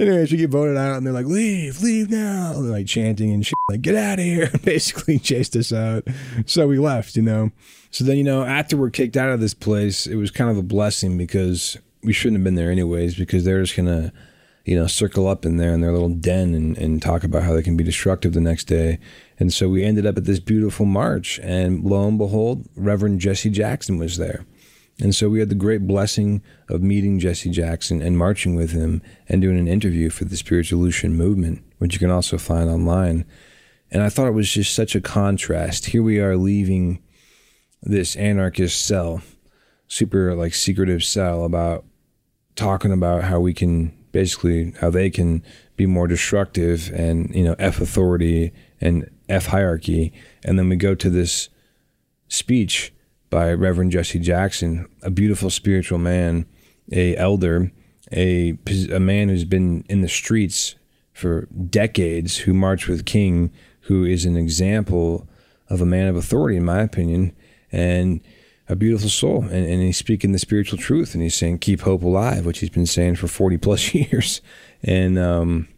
anyways, 0.00 0.32
we 0.32 0.38
get 0.38 0.50
voted 0.50 0.76
out 0.76 0.96
and 0.96 1.06
they're 1.06 1.12
like, 1.12 1.26
leave, 1.26 1.80
leave 1.82 2.10
now. 2.10 2.54
And 2.54 2.64
they're 2.64 2.72
like 2.72 2.86
chanting 2.86 3.32
and 3.32 3.44
shit, 3.44 3.54
like, 3.68 3.82
get 3.82 3.94
out 3.94 4.18
of 4.18 4.24
here. 4.24 4.50
Basically 4.64 5.18
chased 5.18 5.54
us 5.54 5.72
out. 5.72 6.08
So 6.46 6.66
we 6.66 6.78
left, 6.78 7.16
you 7.16 7.22
know. 7.22 7.52
So 7.90 8.04
then, 8.04 8.16
you 8.16 8.24
know, 8.24 8.44
after 8.44 8.76
we're 8.76 8.90
kicked 8.90 9.16
out 9.16 9.30
of 9.30 9.40
this 9.40 9.54
place, 9.54 10.06
it 10.06 10.16
was 10.16 10.30
kind 10.30 10.50
of 10.50 10.58
a 10.58 10.62
blessing 10.62 11.16
because 11.16 11.78
we 12.02 12.12
shouldn't 12.12 12.38
have 12.38 12.44
been 12.44 12.54
there 12.54 12.70
anyways 12.70 13.14
because 13.16 13.44
they're 13.44 13.62
just 13.62 13.74
to, 13.76 14.12
you 14.68 14.78
know, 14.78 14.86
circle 14.86 15.26
up 15.26 15.46
in 15.46 15.56
there 15.56 15.72
in 15.72 15.80
their 15.80 15.92
little 15.92 16.10
den 16.10 16.52
and, 16.52 16.76
and 16.76 17.00
talk 17.00 17.24
about 17.24 17.42
how 17.42 17.54
they 17.54 17.62
can 17.62 17.74
be 17.74 17.82
destructive 17.82 18.34
the 18.34 18.40
next 18.40 18.64
day. 18.64 18.98
And 19.38 19.50
so 19.50 19.66
we 19.66 19.82
ended 19.82 20.04
up 20.04 20.18
at 20.18 20.26
this 20.26 20.40
beautiful 20.40 20.84
march, 20.84 21.40
and 21.42 21.82
lo 21.82 22.06
and 22.06 22.18
behold, 22.18 22.68
Reverend 22.76 23.18
Jesse 23.18 23.48
Jackson 23.48 23.96
was 23.96 24.18
there. 24.18 24.44
And 25.00 25.14
so 25.14 25.30
we 25.30 25.40
had 25.40 25.48
the 25.48 25.54
great 25.54 25.86
blessing 25.86 26.42
of 26.68 26.82
meeting 26.82 27.18
Jesse 27.18 27.48
Jackson 27.48 28.02
and 28.02 28.18
marching 28.18 28.56
with 28.56 28.72
him 28.72 29.00
and 29.26 29.40
doing 29.40 29.58
an 29.58 29.68
interview 29.68 30.10
for 30.10 30.26
the 30.26 30.36
Spiritual 30.36 30.82
Spiritualution 30.82 31.12
movement, 31.12 31.64
which 31.78 31.94
you 31.94 31.98
can 31.98 32.10
also 32.10 32.36
find 32.36 32.68
online. 32.68 33.24
And 33.90 34.02
I 34.02 34.10
thought 34.10 34.28
it 34.28 34.32
was 34.32 34.52
just 34.52 34.74
such 34.74 34.94
a 34.94 35.00
contrast. 35.00 35.86
Here 35.86 36.02
we 36.02 36.20
are 36.20 36.36
leaving 36.36 37.02
this 37.80 38.16
anarchist 38.16 38.84
cell, 38.84 39.22
super 39.86 40.34
like 40.34 40.52
secretive 40.52 41.04
cell 41.04 41.46
about 41.46 41.86
talking 42.54 42.92
about 42.92 43.24
how 43.24 43.40
we 43.40 43.54
can 43.54 43.97
basically 44.12 44.72
how 44.80 44.90
they 44.90 45.10
can 45.10 45.42
be 45.76 45.86
more 45.86 46.06
destructive 46.06 46.90
and 46.94 47.34
you 47.34 47.44
know 47.44 47.54
f 47.58 47.80
authority 47.80 48.52
and 48.80 49.10
f 49.28 49.46
hierarchy. 49.46 50.12
And 50.44 50.58
then 50.58 50.68
we 50.68 50.76
go 50.76 50.94
to 50.94 51.10
this 51.10 51.48
speech 52.28 52.92
by 53.30 53.52
reverend 53.52 53.90
jesse 53.90 54.18
jackson 54.18 54.86
a 55.02 55.10
beautiful 55.10 55.50
spiritual 55.50 55.98
man 55.98 56.46
a 56.92 57.14
elder 57.16 57.70
a, 58.12 58.56
a 58.92 59.00
man 59.00 59.28
who's 59.28 59.44
been 59.44 59.84
in 59.88 60.00
the 60.00 60.08
streets 60.08 60.74
for 61.12 61.46
decades 61.70 62.38
who 62.38 62.54
marched 62.54 62.88
with 62.88 63.04
king 63.04 63.50
who 63.82 64.04
is 64.04 64.26
an 64.26 64.36
example 64.36 65.26
of 65.70 65.80
a 65.80 65.86
man 65.86 66.06
of 66.06 66.16
authority 66.16 66.56
in 66.56 66.64
my 66.64 66.80
opinion. 66.80 67.34
And 67.70 68.20
a 68.68 68.76
beautiful 68.76 69.08
soul. 69.08 69.42
And, 69.44 69.66
and 69.66 69.82
he's 69.82 69.96
speaking 69.96 70.32
the 70.32 70.38
spiritual 70.38 70.78
truth 70.78 71.14
and 71.14 71.22
he's 71.22 71.34
saying, 71.34 71.58
keep 71.58 71.82
hope 71.82 72.02
alive, 72.02 72.44
which 72.44 72.58
he's 72.58 72.70
been 72.70 72.86
saying 72.86 73.16
for 73.16 73.28
40 73.28 73.56
plus 73.58 73.94
years. 73.94 74.40
And 74.82 75.18
um, 75.18 75.68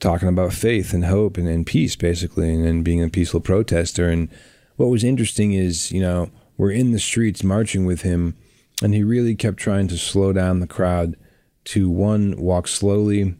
talking 0.00 0.28
about 0.28 0.52
faith 0.52 0.92
and 0.92 1.04
hope 1.04 1.36
and, 1.36 1.48
and 1.48 1.66
peace, 1.66 1.94
basically, 1.94 2.52
and, 2.52 2.66
and 2.66 2.84
being 2.84 3.02
a 3.02 3.08
peaceful 3.08 3.40
protester. 3.40 4.08
And 4.08 4.28
what 4.76 4.88
was 4.88 5.04
interesting 5.04 5.52
is, 5.52 5.92
you 5.92 6.00
know, 6.00 6.30
we're 6.56 6.72
in 6.72 6.92
the 6.92 6.98
streets 6.98 7.44
marching 7.44 7.86
with 7.86 8.02
him, 8.02 8.36
and 8.82 8.92
he 8.92 9.02
really 9.02 9.34
kept 9.34 9.58
trying 9.58 9.88
to 9.88 9.96
slow 9.96 10.32
down 10.32 10.60
the 10.60 10.66
crowd 10.66 11.16
to 11.64 11.88
one, 11.88 12.36
walk 12.36 12.66
slowly 12.66 13.34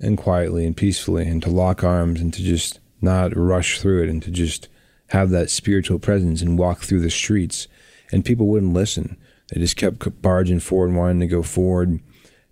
and 0.00 0.16
quietly 0.16 0.64
and 0.64 0.76
peacefully, 0.76 1.26
and 1.26 1.42
to 1.42 1.50
lock 1.50 1.82
arms 1.82 2.20
and 2.20 2.32
to 2.34 2.42
just 2.42 2.78
not 3.00 3.36
rush 3.36 3.80
through 3.80 4.04
it 4.04 4.08
and 4.08 4.22
to 4.22 4.30
just 4.30 4.68
have 5.08 5.30
that 5.30 5.50
spiritual 5.50 5.98
presence 5.98 6.40
and 6.40 6.58
walk 6.58 6.80
through 6.80 7.00
the 7.00 7.10
streets 7.10 7.68
and 8.12 8.24
people 8.24 8.46
wouldn't 8.46 8.74
listen. 8.74 9.16
They 9.48 9.60
just 9.60 9.76
kept 9.76 10.22
barging 10.22 10.60
forward 10.60 10.90
and 10.90 10.98
wanting 10.98 11.20
to 11.20 11.26
go 11.26 11.42
forward. 11.42 12.00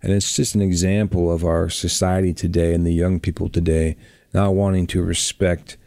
And 0.01 0.11
it's 0.11 0.35
just 0.35 0.55
an 0.55 0.61
example 0.61 1.31
of 1.31 1.45
our 1.45 1.69
society 1.69 2.33
today 2.33 2.73
and 2.73 2.85
the 2.85 2.93
young 2.93 3.19
people 3.19 3.49
today 3.49 3.95
not 4.33 4.55
wanting 4.55 4.87
to 4.87 5.03
respect 5.03 5.77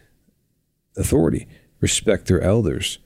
authority, 0.96 1.48
respect 1.80 2.26
their 2.26 2.40
elders. 2.40 2.98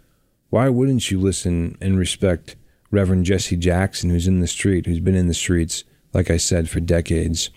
Why 0.50 0.68
wouldn't 0.68 1.10
you 1.10 1.20
listen 1.20 1.76
and 1.80 1.98
respect 1.98 2.56
Reverend 2.90 3.24
Jesse 3.24 3.56
Jackson, 3.56 4.10
who's 4.10 4.26
in 4.26 4.40
the 4.40 4.46
street, 4.46 4.86
who's 4.86 5.00
been 5.00 5.14
in 5.14 5.28
the 5.28 5.34
streets, 5.34 5.84
like 6.12 6.30
I 6.30 6.38
said, 6.38 6.70
for 6.70 6.80
decades, 6.80 7.50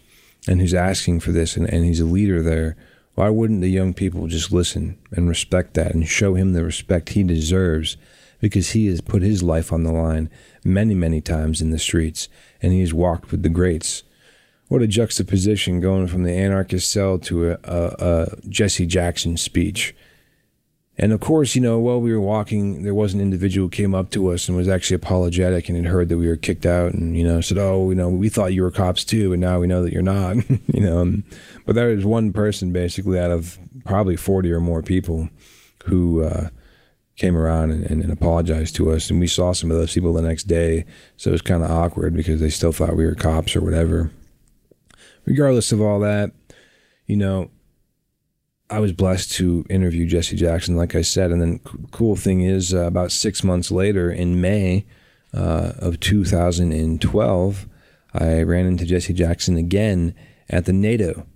and 0.48 0.60
who's 0.60 0.74
asking 0.74 1.22
for 1.22 1.32
this, 1.32 1.56
and, 1.56 1.68
and 1.70 1.86
he's 1.86 2.02
a 2.02 2.06
leader 2.06 2.42
there? 2.42 2.76
Why 3.16 3.30
wouldn't 3.30 3.62
the 3.62 3.70
young 3.70 3.94
people 3.94 4.28
just 4.28 4.52
listen 4.52 4.98
and 5.12 5.30
respect 5.30 5.74
that 5.76 5.94
and 5.94 6.08
show 6.08 6.36
him 6.36 6.54
the 6.54 6.64
respect 6.64 7.10
he 7.10 7.24
deserves 7.24 7.98
because 8.42 8.72
he 8.72 8.88
has 8.88 9.00
put 9.00 9.22
his 9.22 9.42
life 9.42 9.72
on 9.72 9.84
the 9.84 9.92
line 9.94 10.30
many, 10.66 10.96
many 10.96 11.22
times 11.22 11.62
in 11.62 11.70
the 11.70 11.80
streets, 11.80 12.28
and 12.62 12.74
he 12.74 12.82
has 12.82 12.94
walked 12.94 13.32
with 13.32 13.44
the 13.44 13.50
greats. 13.50 14.04
What 14.68 14.82
a 14.82 14.88
juxtaposition 14.88 15.80
going 15.80 16.08
from 16.08 16.24
the 16.24 16.34
anarchist 16.34 16.92
cell 16.92 17.20
to 17.20 17.52
a, 17.52 17.60
a, 17.64 17.96
a 18.00 18.28
Jesse 18.50 18.86
Jackson 18.86 19.38
speech. 19.38 19.96
And 20.98 21.14
of 21.14 21.20
course, 21.20 21.56
you 21.56 21.62
know, 21.62 21.80
while 21.80 22.00
we 22.00 22.12
were 22.12 22.22
walking, 22.22 22.84
there 22.84 22.94
was 22.94 23.14
an 23.14 23.22
individual 23.22 23.68
who 23.68 23.72
came 23.72 23.96
up 23.96 24.12
to 24.12 24.28
us 24.30 24.48
and 24.48 24.58
was 24.58 24.68
actually 24.68 24.96
apologetic 24.96 25.68
and 25.68 25.78
had 25.78 25.88
heard 25.88 26.10
that 26.10 26.18
we 26.18 26.28
were 26.28 26.36
kicked 26.36 26.66
out 26.66 26.94
and, 26.94 27.18
you 27.18 27.24
know, 27.24 27.42
said, 27.42 27.58
Oh, 27.58 27.90
you 27.90 27.96
know, 27.96 28.10
we 28.10 28.30
thought 28.30 28.54
you 28.54 28.62
were 28.62 28.72
cops 28.72 29.04
too, 29.04 29.34
and 29.34 29.42
now 29.42 29.60
we 29.60 29.68
know 29.68 29.84
that 29.84 29.94
you're 29.94 30.02
not, 30.02 30.36
you 30.68 30.82
know. 30.82 31.22
But 31.66 31.76
there 31.76 31.96
was 31.96 32.06
one 32.06 32.34
person 32.34 32.72
basically 32.72 33.20
out 33.20 33.32
of 33.32 33.58
probably 33.86 34.16
40 34.16 34.52
or 34.52 34.60
more 34.60 34.82
people 34.82 35.30
who, 35.86 36.24
uh, 36.24 36.50
came 37.16 37.38
around 37.38 37.72
and, 37.72 37.86
and, 37.86 38.02
and, 38.02 38.12
apologized 38.12 38.76
to 38.76 38.92
us. 38.92 39.10
And 39.10 39.20
we 39.20 39.28
saw 39.28 39.52
some 39.54 39.70
of 39.70 39.78
those 39.78 39.94
people 39.94 40.14
the 40.14 40.22
next 40.22 40.44
day. 40.44 40.86
So 41.18 41.30
it 41.30 41.34
was 41.34 41.42
kind 41.42 41.64
of 41.64 41.70
awkward 41.70 42.16
because 42.16 42.40
they 42.40 42.50
still 42.50 42.72
thought 42.72 42.96
we 42.96 43.06
were 43.06 43.16
cops 43.16 43.56
or 43.56 43.62
whatever. 43.62 44.12
Regardless 45.26 45.72
of 45.72 45.82
all 45.82 46.00
that, 46.00 46.32
you 47.06 47.18
know, 47.18 47.52
I 48.70 48.80
was 48.80 48.94
blessed 48.94 49.34
to 49.34 49.66
interview 49.70 50.08
Jesse 50.08 50.38
Jackson, 50.38 50.78
like 50.78 50.96
I 50.96 51.02
said. 51.02 51.32
And 51.32 51.42
then, 51.42 51.60
cool 51.92 52.16
thing 52.16 52.42
is, 52.42 52.74
uh, 52.74 52.86
about 52.86 53.12
six 53.12 53.44
months 53.44 53.70
later, 53.70 54.10
in 54.10 54.40
May 54.40 54.86
uh, 55.34 55.74
of 55.78 56.00
2012, 56.00 57.68
I 58.14 58.42
ran 58.42 58.66
into 58.66 58.86
Jesse 58.86 59.14
Jackson 59.14 59.58
again 59.58 60.16
at 60.50 60.66
the 60.66 60.74
NATO 60.74 61.28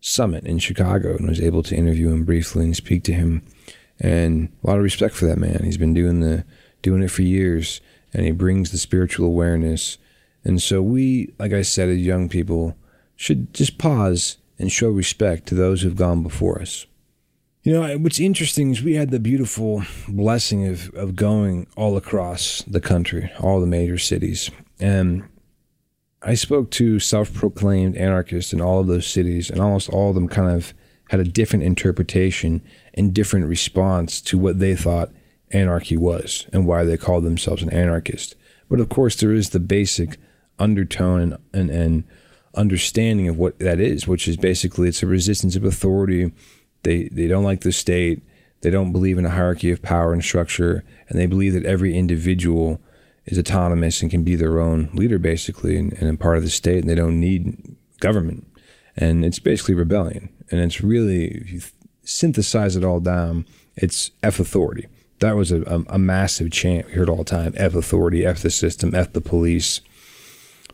summit 0.00 0.44
in 0.44 0.58
Chicago 0.58 1.16
and 1.16 1.26
was 1.26 1.40
able 1.40 1.62
to 1.62 1.74
interview 1.74 2.10
him 2.10 2.24
briefly 2.24 2.66
and 2.66 2.76
speak 2.76 3.02
to 3.04 3.14
him 3.14 3.42
and 4.00 4.50
a 4.62 4.66
lot 4.66 4.76
of 4.76 4.82
respect 4.82 5.14
for 5.14 5.26
that 5.26 5.38
man. 5.38 5.62
He's 5.64 5.76
been 5.76 5.94
doing 5.94 6.20
the 6.20 6.44
doing 6.82 7.02
it 7.02 7.10
for 7.10 7.22
years, 7.22 7.80
and 8.12 8.24
he 8.24 8.32
brings 8.32 8.70
the 8.70 8.78
spiritual 8.78 9.26
awareness. 9.26 9.98
And 10.44 10.60
so 10.60 10.82
we, 10.82 11.32
like 11.38 11.52
I 11.52 11.62
said, 11.62 11.88
as 11.88 11.98
young 11.98 12.28
people, 12.28 12.76
should 13.16 13.54
just 13.54 13.78
pause 13.78 14.36
and 14.58 14.70
show 14.70 14.88
respect 14.88 15.46
to 15.48 15.54
those 15.54 15.82
who've 15.82 15.96
gone 15.96 16.22
before 16.22 16.60
us. 16.60 16.86
You 17.62 17.72
know, 17.72 17.96
what's 17.98 18.20
interesting 18.20 18.70
is 18.70 18.82
we 18.82 18.94
had 18.94 19.10
the 19.10 19.18
beautiful 19.18 19.84
blessing 20.06 20.66
of, 20.66 20.92
of 20.94 21.16
going 21.16 21.66
all 21.76 21.96
across 21.96 22.62
the 22.66 22.80
country, 22.80 23.32
all 23.40 23.58
the 23.58 23.66
major 23.66 23.96
cities. 23.96 24.50
And 24.78 25.24
I 26.22 26.34
spoke 26.34 26.70
to 26.72 27.00
self 27.00 27.32
proclaimed 27.32 27.96
anarchists 27.96 28.52
in 28.52 28.60
all 28.60 28.80
of 28.80 28.86
those 28.86 29.06
cities, 29.06 29.48
and 29.48 29.62
almost 29.62 29.88
all 29.88 30.10
of 30.10 30.14
them 30.14 30.28
kind 30.28 30.50
of 30.50 30.74
had 31.08 31.20
a 31.20 31.24
different 31.24 31.64
interpretation 31.64 32.62
and 32.94 33.12
different 33.12 33.46
response 33.46 34.20
to 34.20 34.38
what 34.38 34.58
they 34.58 34.74
thought 34.74 35.10
anarchy 35.50 35.96
was 35.96 36.46
and 36.52 36.66
why 36.66 36.84
they 36.84 36.96
called 36.96 37.24
themselves 37.24 37.62
an 37.62 37.70
anarchist. 37.70 38.34
But 38.70 38.80
of 38.80 38.88
course, 38.88 39.16
there 39.16 39.32
is 39.32 39.50
the 39.50 39.60
basic 39.60 40.18
undertone 40.58 41.20
and, 41.20 41.38
and, 41.52 41.70
and 41.70 42.04
understanding 42.54 43.28
of 43.28 43.38
what 43.38 43.58
that 43.58 43.80
is, 43.80 44.06
which 44.06 44.28
is 44.28 44.36
basically 44.36 44.88
it's 44.88 45.02
a 45.02 45.06
resistance 45.06 45.56
of 45.56 45.64
authority. 45.64 46.32
They 46.82 47.08
they 47.08 47.26
don't 47.26 47.44
like 47.44 47.60
the 47.60 47.72
state. 47.72 48.22
They 48.60 48.70
don't 48.70 48.92
believe 48.92 49.18
in 49.18 49.26
a 49.26 49.30
hierarchy 49.30 49.70
of 49.70 49.82
power 49.82 50.12
and 50.12 50.24
structure, 50.24 50.84
and 51.08 51.18
they 51.18 51.26
believe 51.26 51.52
that 51.52 51.66
every 51.66 51.96
individual 51.96 52.80
is 53.26 53.38
autonomous 53.38 54.00
and 54.00 54.10
can 54.10 54.22
be 54.22 54.36
their 54.36 54.58
own 54.60 54.90
leader, 54.94 55.18
basically, 55.18 55.76
and, 55.76 55.92
and 55.94 56.08
a 56.08 56.16
part 56.16 56.36
of 56.36 56.42
the 56.42 56.50
state, 56.50 56.80
and 56.80 56.88
they 56.88 56.94
don't 56.94 57.20
need 57.20 57.76
government. 58.00 58.46
And 58.96 59.24
it's 59.24 59.38
basically 59.38 59.74
rebellion. 59.74 60.30
And 60.50 60.60
it's 60.60 60.82
really, 60.82 61.26
if 61.26 61.52
you 61.52 61.60
synthesize 62.04 62.76
it 62.76 62.84
all 62.84 63.00
down, 63.00 63.46
it's 63.76 64.10
F 64.22 64.38
authority. 64.38 64.86
That 65.20 65.36
was 65.36 65.52
a, 65.52 65.62
a, 65.62 65.94
a 65.94 65.98
massive 65.98 66.50
chant 66.50 66.86
we 66.86 66.92
heard 66.92 67.08
all 67.08 67.18
the 67.18 67.24
time 67.24 67.54
F 67.56 67.74
authority, 67.74 68.26
F 68.26 68.42
the 68.42 68.50
system, 68.50 68.94
F 68.94 69.12
the 69.12 69.20
police. 69.20 69.80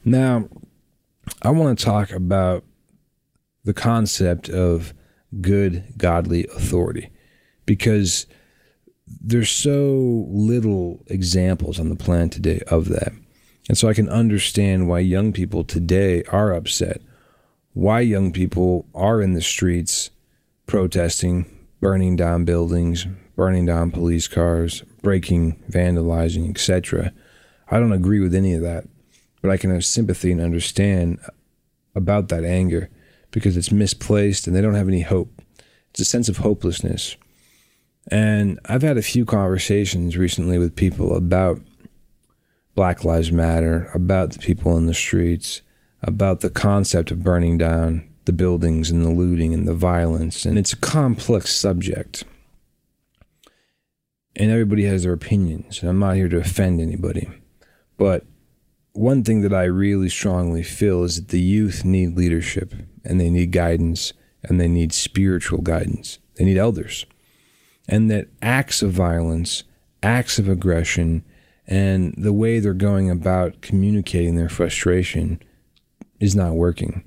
Now, 0.04 0.48
I 1.42 1.50
want 1.50 1.78
to 1.78 1.84
talk 1.84 2.10
about 2.10 2.64
the 3.64 3.74
concept 3.74 4.48
of 4.48 4.94
good, 5.40 5.84
godly 5.96 6.46
authority 6.46 7.10
because 7.66 8.26
there's 9.20 9.50
so 9.50 10.26
little 10.28 11.02
examples 11.06 11.78
on 11.78 11.88
the 11.88 11.96
planet 11.96 12.32
today 12.32 12.60
of 12.68 12.88
that. 12.88 13.12
And 13.68 13.76
so 13.78 13.88
I 13.88 13.94
can 13.94 14.08
understand 14.08 14.88
why 14.88 15.00
young 15.00 15.32
people 15.32 15.62
today 15.62 16.24
are 16.24 16.52
upset, 16.52 17.02
why 17.72 18.00
young 18.00 18.32
people 18.32 18.86
are 18.94 19.20
in 19.20 19.34
the 19.34 19.42
streets 19.42 20.10
protesting, 20.70 21.44
burning 21.80 22.14
down 22.14 22.44
buildings, 22.44 23.04
burning 23.34 23.66
down 23.66 23.90
police 23.90 24.28
cars, 24.28 24.82
breaking, 25.02 25.60
vandalizing, 25.68 26.48
etc. 26.48 27.12
I 27.72 27.80
don't 27.80 27.92
agree 27.92 28.20
with 28.20 28.36
any 28.36 28.54
of 28.54 28.62
that, 28.62 28.84
but 29.42 29.50
I 29.50 29.56
can 29.56 29.72
have 29.72 29.84
sympathy 29.84 30.30
and 30.30 30.40
understand 30.40 31.18
about 31.96 32.28
that 32.28 32.44
anger 32.44 32.88
because 33.32 33.56
it's 33.56 33.72
misplaced 33.72 34.46
and 34.46 34.54
they 34.54 34.60
don't 34.60 34.76
have 34.76 34.86
any 34.86 35.00
hope. 35.00 35.42
It's 35.90 35.98
a 35.98 36.04
sense 36.04 36.28
of 36.28 36.36
hopelessness. 36.36 37.16
And 38.08 38.60
I've 38.66 38.82
had 38.82 38.96
a 38.96 39.02
few 39.02 39.24
conversations 39.24 40.16
recently 40.16 40.56
with 40.56 40.76
people 40.76 41.16
about 41.16 41.60
Black 42.76 43.04
Lives 43.04 43.32
Matter, 43.32 43.90
about 43.92 44.34
the 44.34 44.38
people 44.38 44.76
in 44.76 44.86
the 44.86 44.94
streets, 44.94 45.62
about 46.00 46.40
the 46.40 46.50
concept 46.50 47.10
of 47.10 47.24
burning 47.24 47.58
down 47.58 48.09
the 48.30 48.36
buildings 48.36 48.92
and 48.92 49.04
the 49.04 49.10
looting 49.10 49.52
and 49.52 49.66
the 49.66 49.74
violence. 49.74 50.44
And 50.44 50.56
it's 50.56 50.72
a 50.72 50.76
complex 50.76 51.52
subject. 51.52 52.22
And 54.36 54.52
everybody 54.52 54.84
has 54.84 55.02
their 55.02 55.12
opinions. 55.12 55.80
And 55.80 55.90
I'm 55.90 55.98
not 55.98 56.14
here 56.14 56.28
to 56.28 56.38
offend 56.38 56.80
anybody. 56.80 57.28
But 57.98 58.24
one 58.92 59.24
thing 59.24 59.40
that 59.40 59.52
I 59.52 59.64
really 59.64 60.08
strongly 60.08 60.62
feel 60.62 61.02
is 61.02 61.16
that 61.16 61.28
the 61.28 61.40
youth 61.40 61.84
need 61.84 62.16
leadership 62.16 62.72
and 63.04 63.20
they 63.20 63.30
need 63.30 63.50
guidance 63.50 64.12
and 64.44 64.60
they 64.60 64.68
need 64.68 64.92
spiritual 64.92 65.60
guidance. 65.60 66.20
They 66.36 66.44
need 66.44 66.56
elders. 66.56 67.06
And 67.88 68.08
that 68.12 68.28
acts 68.40 68.80
of 68.80 68.92
violence, 68.92 69.64
acts 70.04 70.38
of 70.38 70.48
aggression, 70.48 71.24
and 71.66 72.14
the 72.16 72.32
way 72.32 72.60
they're 72.60 72.74
going 72.74 73.10
about 73.10 73.60
communicating 73.60 74.36
their 74.36 74.48
frustration 74.48 75.42
is 76.20 76.36
not 76.36 76.54
working. 76.54 77.02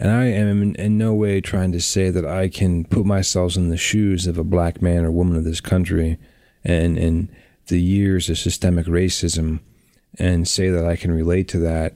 And 0.00 0.10
I 0.10 0.24
am 0.28 0.62
in, 0.62 0.74
in, 0.76 0.96
no 0.96 1.12
way 1.12 1.42
trying 1.42 1.72
to 1.72 1.80
say 1.80 2.08
that 2.08 2.24
I 2.24 2.48
can 2.48 2.86
put 2.86 3.04
myself 3.04 3.54
in 3.54 3.68
the 3.68 3.76
shoes 3.76 4.26
of 4.26 4.38
a 4.38 4.44
black 4.44 4.80
man 4.80 5.04
or 5.04 5.10
woman 5.10 5.36
of 5.36 5.44
this 5.44 5.60
country 5.60 6.16
and, 6.64 6.96
and 6.96 7.28
the 7.66 7.80
years 7.80 8.30
of 8.30 8.38
systemic 8.38 8.86
racism 8.86 9.60
and 10.18 10.48
say 10.48 10.70
that 10.70 10.86
I 10.86 10.96
can 10.96 11.12
relate 11.12 11.48
to 11.48 11.58
that. 11.58 11.92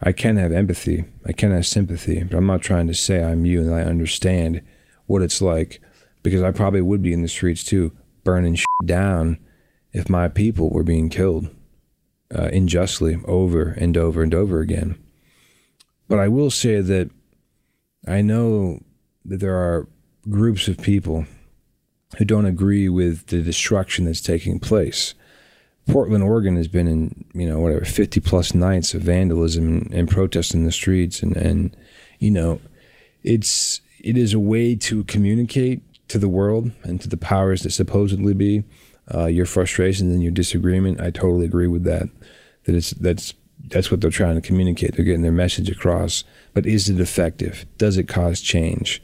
I 0.00 0.12
can 0.12 0.38
have 0.38 0.52
empathy. 0.52 1.04
I 1.26 1.32
can 1.32 1.52
have 1.52 1.66
sympathy, 1.66 2.22
but 2.22 2.38
I'm 2.38 2.46
not 2.46 2.62
trying 2.62 2.86
to 2.86 2.94
say 2.94 3.22
I'm 3.22 3.44
you 3.44 3.60
and 3.60 3.74
I 3.74 3.82
understand 3.82 4.62
what 5.04 5.20
it's 5.20 5.42
like 5.42 5.82
because 6.22 6.42
I 6.42 6.50
probably 6.50 6.80
would 6.80 7.02
be 7.02 7.12
in 7.12 7.20
the 7.20 7.28
streets 7.28 7.62
too, 7.62 7.92
burning 8.24 8.58
down 8.86 9.38
if 9.92 10.08
my 10.08 10.28
people 10.28 10.70
were 10.70 10.82
being 10.82 11.10
killed 11.10 11.54
uh, 12.34 12.44
unjustly 12.44 13.18
over 13.26 13.68
and 13.68 13.98
over 13.98 14.22
and 14.22 14.34
over 14.34 14.60
again. 14.60 14.98
But 16.08 16.20
I 16.20 16.28
will 16.28 16.50
say 16.50 16.80
that 16.80 17.10
I 18.06 18.20
know 18.22 18.80
that 19.24 19.40
there 19.40 19.56
are 19.56 19.88
groups 20.28 20.68
of 20.68 20.78
people 20.78 21.26
who 22.18 22.24
don't 22.24 22.46
agree 22.46 22.88
with 22.88 23.26
the 23.26 23.42
destruction 23.42 24.04
that's 24.04 24.20
taking 24.20 24.60
place. 24.60 25.14
Portland, 25.86 26.24
Oregon 26.24 26.56
has 26.56 26.68
been 26.68 26.88
in, 26.88 27.24
you 27.34 27.46
know, 27.48 27.60
whatever, 27.60 27.84
50 27.84 28.20
plus 28.20 28.54
nights 28.54 28.94
of 28.94 29.02
vandalism 29.02 29.88
and, 29.92 30.08
protest 30.08 30.54
in 30.54 30.64
the 30.64 30.72
streets. 30.72 31.22
And, 31.22 31.36
and, 31.36 31.76
you 32.18 32.30
know, 32.30 32.60
it's, 33.22 33.80
it 34.00 34.16
is 34.16 34.32
a 34.32 34.38
way 34.38 34.76
to 34.76 35.04
communicate 35.04 35.82
to 36.08 36.18
the 36.18 36.28
world 36.28 36.70
and 36.82 37.00
to 37.00 37.08
the 37.08 37.16
powers 37.16 37.62
that 37.62 37.70
supposedly 37.70 38.32
be 38.32 38.64
uh, 39.14 39.26
your 39.26 39.46
frustrations 39.46 40.12
and 40.12 40.22
your 40.22 40.32
disagreement. 40.32 41.00
I 41.00 41.10
totally 41.10 41.44
agree 41.44 41.68
with 41.68 41.84
that. 41.84 42.08
That 42.64 42.74
it's, 42.74 42.90
that's, 42.92 43.34
that's 43.68 43.90
what 43.90 44.00
they're 44.00 44.10
trying 44.10 44.34
to 44.34 44.46
communicate. 44.46 44.94
They're 44.94 45.04
getting 45.04 45.22
their 45.22 45.32
message 45.32 45.70
across. 45.70 46.24
But 46.52 46.66
is 46.66 46.88
it 46.88 47.00
effective? 47.00 47.66
Does 47.78 47.96
it 47.96 48.08
cause 48.08 48.40
change? 48.40 49.02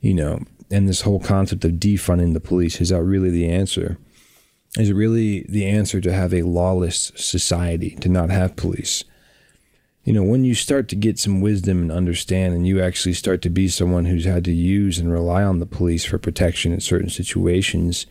You 0.00 0.14
know, 0.14 0.40
and 0.70 0.88
this 0.88 1.02
whole 1.02 1.20
concept 1.20 1.64
of 1.64 1.72
defunding 1.72 2.32
the 2.32 2.40
police 2.40 2.80
is 2.80 2.90
that 2.90 3.02
really 3.02 3.30
the 3.30 3.48
answer? 3.48 3.98
Is 4.78 4.90
it 4.90 4.94
really 4.94 5.46
the 5.48 5.66
answer 5.66 6.00
to 6.00 6.12
have 6.12 6.34
a 6.34 6.42
lawless 6.42 7.12
society, 7.16 7.96
to 8.00 8.08
not 8.08 8.30
have 8.30 8.56
police? 8.56 9.04
You 10.04 10.12
know, 10.12 10.22
when 10.22 10.44
you 10.44 10.54
start 10.54 10.88
to 10.88 10.96
get 10.96 11.18
some 11.18 11.40
wisdom 11.40 11.82
and 11.82 11.90
understand, 11.90 12.54
and 12.54 12.66
you 12.66 12.80
actually 12.80 13.14
start 13.14 13.42
to 13.42 13.50
be 13.50 13.68
someone 13.68 14.04
who's 14.04 14.24
had 14.24 14.44
to 14.44 14.52
use 14.52 14.98
and 14.98 15.10
rely 15.10 15.42
on 15.42 15.58
the 15.58 15.66
police 15.66 16.04
for 16.04 16.18
protection 16.18 16.72
in 16.72 16.80
certain 16.80 17.08
situations, 17.08 18.06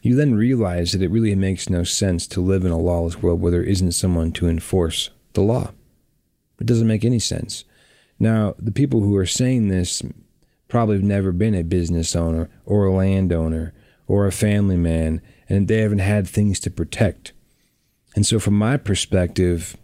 you 0.00 0.14
then 0.14 0.34
realize 0.34 0.92
that 0.92 1.02
it 1.02 1.10
really 1.10 1.34
makes 1.34 1.68
no 1.68 1.82
sense 1.84 2.26
to 2.28 2.40
live 2.40 2.64
in 2.64 2.70
a 2.70 2.78
lawless 2.78 3.20
world 3.20 3.40
where 3.40 3.52
there 3.52 3.62
isn't 3.62 3.92
someone 3.92 4.32
to 4.32 4.48
enforce 4.48 5.10
the 5.34 5.42
law. 5.42 5.72
It 6.60 6.66
doesn't 6.66 6.88
make 6.88 7.04
any 7.04 7.18
sense. 7.18 7.64
Now, 8.18 8.54
the 8.58 8.72
people 8.72 9.00
who 9.00 9.16
are 9.16 9.26
saying 9.26 9.68
this 9.68 10.02
probably 10.68 10.96
have 10.96 11.04
never 11.04 11.32
been 11.32 11.54
a 11.54 11.62
business 11.62 12.16
owner 12.16 12.48
or 12.64 12.86
a 12.86 12.94
landowner 12.94 13.74
or 14.06 14.26
a 14.26 14.32
family 14.32 14.76
man 14.76 15.20
and 15.48 15.68
they 15.68 15.80
haven't 15.80 15.98
had 15.98 16.26
things 16.26 16.60
to 16.60 16.70
protect. 16.70 17.32
And 18.14 18.24
so, 18.24 18.38
from 18.38 18.56
my 18.56 18.76
perspective, 18.76 19.76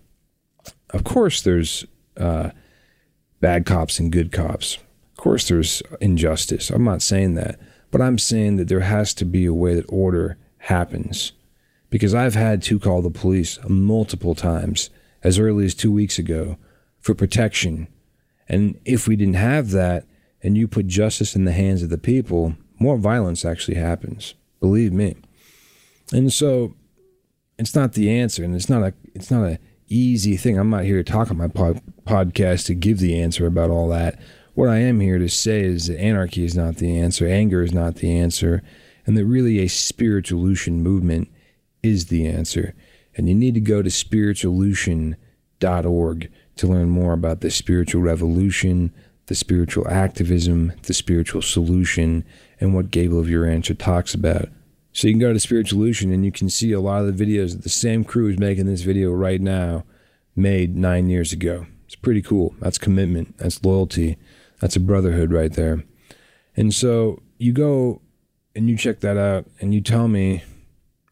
of 0.90 1.04
course, 1.04 1.42
there's 1.42 1.84
uh, 2.16 2.50
bad 3.40 3.66
cops 3.66 3.98
and 3.98 4.12
good 4.12 4.32
cops. 4.32 4.76
Of 4.76 5.16
course, 5.16 5.48
there's 5.48 5.82
injustice. 6.00 6.70
I'm 6.70 6.84
not 6.84 7.02
saying 7.02 7.34
that. 7.34 7.58
But 7.90 8.00
I'm 8.00 8.18
saying 8.18 8.56
that 8.56 8.68
there 8.68 8.80
has 8.80 9.12
to 9.14 9.24
be 9.24 9.46
a 9.46 9.54
way 9.54 9.74
that 9.74 9.86
order 9.88 10.38
happens. 10.58 11.32
Because 11.90 12.14
I've 12.14 12.34
had 12.34 12.62
to 12.64 12.78
call 12.78 13.02
the 13.02 13.10
police 13.10 13.58
multiple 13.68 14.36
times, 14.36 14.90
as 15.22 15.38
early 15.38 15.64
as 15.64 15.74
two 15.74 15.92
weeks 15.92 16.18
ago, 16.18 16.56
for 16.98 17.14
protection. 17.14 17.88
And 18.48 18.80
if 18.84 19.06
we 19.06 19.16
didn't 19.16 19.34
have 19.34 19.70
that, 19.70 20.04
and 20.42 20.56
you 20.56 20.66
put 20.66 20.86
justice 20.86 21.36
in 21.36 21.44
the 21.44 21.52
hands 21.52 21.82
of 21.82 21.90
the 21.90 21.98
people, 21.98 22.54
more 22.78 22.96
violence 22.96 23.44
actually 23.44 23.76
happens. 23.76 24.34
Believe 24.58 24.92
me. 24.92 25.16
And 26.12 26.32
so 26.32 26.74
it's 27.58 27.74
not 27.74 27.92
the 27.92 28.10
answer, 28.10 28.42
and 28.42 28.54
it's 28.54 28.68
not 28.68 28.82
a 28.82 28.94
it's 29.14 29.30
not 29.30 29.44
a 29.44 29.58
easy 29.88 30.36
thing. 30.36 30.58
I'm 30.58 30.70
not 30.70 30.84
here 30.84 31.02
to 31.02 31.12
talk 31.12 31.30
on 31.30 31.36
my 31.36 31.48
pod, 31.48 31.80
podcast 32.06 32.66
to 32.66 32.74
give 32.74 32.98
the 32.98 33.20
answer 33.20 33.46
about 33.46 33.70
all 33.70 33.88
that. 33.88 34.18
What 34.54 34.68
I 34.68 34.78
am 34.78 35.00
here 35.00 35.18
to 35.18 35.28
say 35.28 35.60
is 35.60 35.86
that 35.86 36.00
anarchy 36.00 36.44
is 36.44 36.56
not 36.56 36.76
the 36.76 36.98
answer, 36.98 37.26
anger 37.26 37.62
is 37.62 37.72
not 37.72 37.96
the 37.96 38.18
answer, 38.18 38.62
and 39.06 39.16
that 39.16 39.24
really 39.24 39.60
a 39.60 39.66
spiritualution 39.66 40.78
movement 40.78 41.28
is 41.82 42.06
the 42.06 42.26
answer. 42.26 42.74
And 43.16 43.28
you 43.28 43.34
need 43.34 43.54
to 43.54 43.60
go 43.60 43.82
to 43.82 43.90
spiritualution.org 43.90 46.32
to 46.56 46.66
learn 46.66 46.88
more 46.88 47.12
about 47.12 47.40
the 47.40 47.50
spiritual 47.50 48.02
revolution, 48.02 48.92
the 49.26 49.34
spiritual 49.34 49.88
activism, 49.88 50.72
the 50.82 50.94
spiritual 50.94 51.42
solution, 51.42 52.24
and 52.60 52.74
what 52.74 52.90
Gabriel 52.90 53.20
of 53.20 53.28
Urantia 53.28 53.78
talks 53.78 54.14
about. 54.14 54.48
So 54.92 55.06
you 55.06 55.14
can 55.14 55.20
go 55.20 55.32
to 55.32 55.38
Spiritualution 55.38 56.12
and 56.12 56.24
you 56.24 56.32
can 56.32 56.50
see 56.50 56.72
a 56.72 56.80
lot 56.80 57.04
of 57.04 57.16
the 57.16 57.24
videos 57.24 57.52
that 57.52 57.62
the 57.62 57.68
same 57.68 58.04
crew 58.04 58.28
is 58.28 58.38
making 58.38 58.66
this 58.66 58.82
video 58.82 59.12
right 59.12 59.40
now 59.40 59.84
made 60.34 60.76
nine 60.76 61.08
years 61.08 61.32
ago. 61.32 61.66
It's 61.86 61.94
pretty 61.94 62.22
cool. 62.22 62.54
That's 62.60 62.78
commitment. 62.78 63.38
That's 63.38 63.64
loyalty. 63.64 64.16
That's 64.60 64.76
a 64.76 64.80
brotherhood 64.80 65.32
right 65.32 65.52
there. 65.52 65.84
And 66.56 66.74
so 66.74 67.22
you 67.38 67.52
go 67.52 68.02
and 68.54 68.68
you 68.68 68.76
check 68.76 69.00
that 69.00 69.16
out 69.16 69.46
and 69.60 69.72
you 69.72 69.80
tell 69.80 70.08
me 70.08 70.42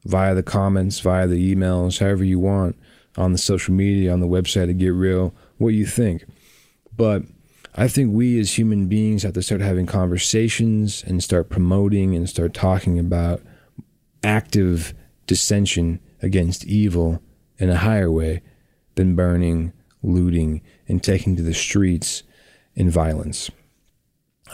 via 0.09 0.35
the 0.35 0.43
comments, 0.43 1.01
via 1.01 1.27
the 1.27 1.55
emails, 1.55 2.01
however 2.01 2.25
you 2.25 2.39
want, 2.39 2.77
on 3.17 3.33
the 3.33 3.39
social 3.39 3.75
media, 3.75 4.13
on 4.13 4.21
the 4.21 4.27
website 4.27 4.67
to 4.67 4.73
get 4.73 4.89
real, 4.89 5.35
what 5.59 5.69
you 5.69 5.87
think. 5.87 6.25
But 6.97 7.23
I 7.75 7.89
think 7.89 8.13
we 8.13 8.41
as 8.41 8.59
human 8.59 8.89
beings 8.89 9.23
have 9.23 9.35
to 9.35 9.43
start 9.43 9.61
having 9.61 9.87
conversations 9.87 11.05
and 11.07 11.23
start 11.23 11.51
promoting 11.51 12.17
and 12.17 12.29
start 12.29 12.55
talking 12.55 12.99
about 12.99 13.43
active 14.25 14.95
dissension 15.27 16.01
against 16.23 16.65
evil 16.65 17.23
in 17.59 17.69
a 17.69 17.77
higher 17.77 18.11
way 18.11 18.43
than 18.95 19.15
burning, 19.15 19.73
looting, 20.03 20.63
and 20.89 21.05
taking 21.05 21.37
to 21.37 21.43
the 21.43 21.55
streets 21.55 22.23
in 22.75 22.91
violence. 22.91 23.51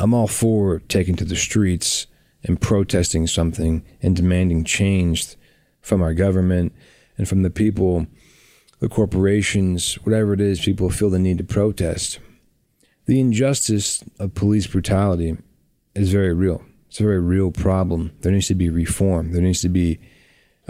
I'm 0.01 0.13
all 0.13 0.27
for 0.27 0.81
taking 0.81 1.15
to 1.17 1.25
the 1.25 1.37
streets 1.37 2.09
and 2.43 2.61
protesting 2.61 3.29
something 3.29 3.85
and 4.03 4.17
demanding 4.17 4.65
change 4.65 5.37
from 5.85 6.03
our 6.03 6.15
government 6.15 6.73
and 7.17 7.29
from 7.29 7.43
the 7.43 7.51
people, 7.51 8.07
the 8.81 8.89
corporations, 8.89 9.95
whatever 10.03 10.33
it 10.33 10.41
is, 10.41 10.65
people 10.65 10.91
feel 10.91 11.11
the 11.11 11.19
need 11.19 11.39
to 11.39 11.45
protest. 11.45 12.19
The 13.07 13.21
injustice 13.21 14.03
of 14.19 14.35
police 14.35 14.67
brutality 14.67 15.37
is 15.95 16.11
very 16.11 16.33
real. 16.33 16.65
It's 16.89 17.01
a 17.01 17.05
very 17.05 17.21
real 17.21 17.51
problem. 17.51 18.13
There 18.23 18.33
needs 18.33 18.49
to 18.49 18.55
be 18.55 18.71
reform. 18.71 19.33
There 19.33 19.43
needs 19.43 19.61
to 19.61 19.69
be 19.69 20.01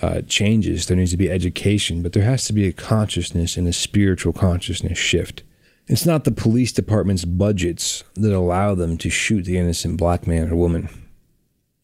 uh, 0.03 0.23
changes. 0.23 0.87
There 0.87 0.97
needs 0.97 1.13
to 1.13 1.17
be 1.17 1.31
education, 1.31 2.03
but 2.03 2.13
there 2.13 2.25
has 2.25 2.45
to 2.47 2.53
be 2.53 2.67
a 2.67 2.73
consciousness 2.73 3.57
and 3.57 3.69
a 3.69 3.73
spiritual 3.73 4.33
consciousness 4.33 4.99
shift. 4.99 5.45
It's 5.87 6.07
not 6.07 6.25
the 6.25 6.33
police 6.33 6.73
department's 6.73 7.25
budgets 7.25 8.03
that 8.15 8.33
allow 8.33 8.75
them 8.75 8.97
to 8.99 9.11
shoot 9.11 9.43
the 9.43 9.59
innocent 9.59 9.97
black 9.97 10.27
man 10.27 10.51
or 10.51 10.57
woman 10.57 10.89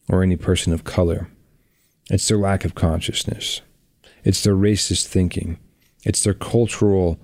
or 0.09 0.21
any 0.21 0.35
person 0.35 0.73
of 0.73 0.83
color. 0.83 1.29
It's 2.11 2.27
their 2.27 2.37
lack 2.37 2.65
of 2.65 2.75
consciousness. 2.75 3.61
It's 4.25 4.43
their 4.43 4.53
racist 4.53 5.07
thinking. 5.07 5.57
It's 6.03 6.21
their 6.21 6.33
cultural 6.33 7.17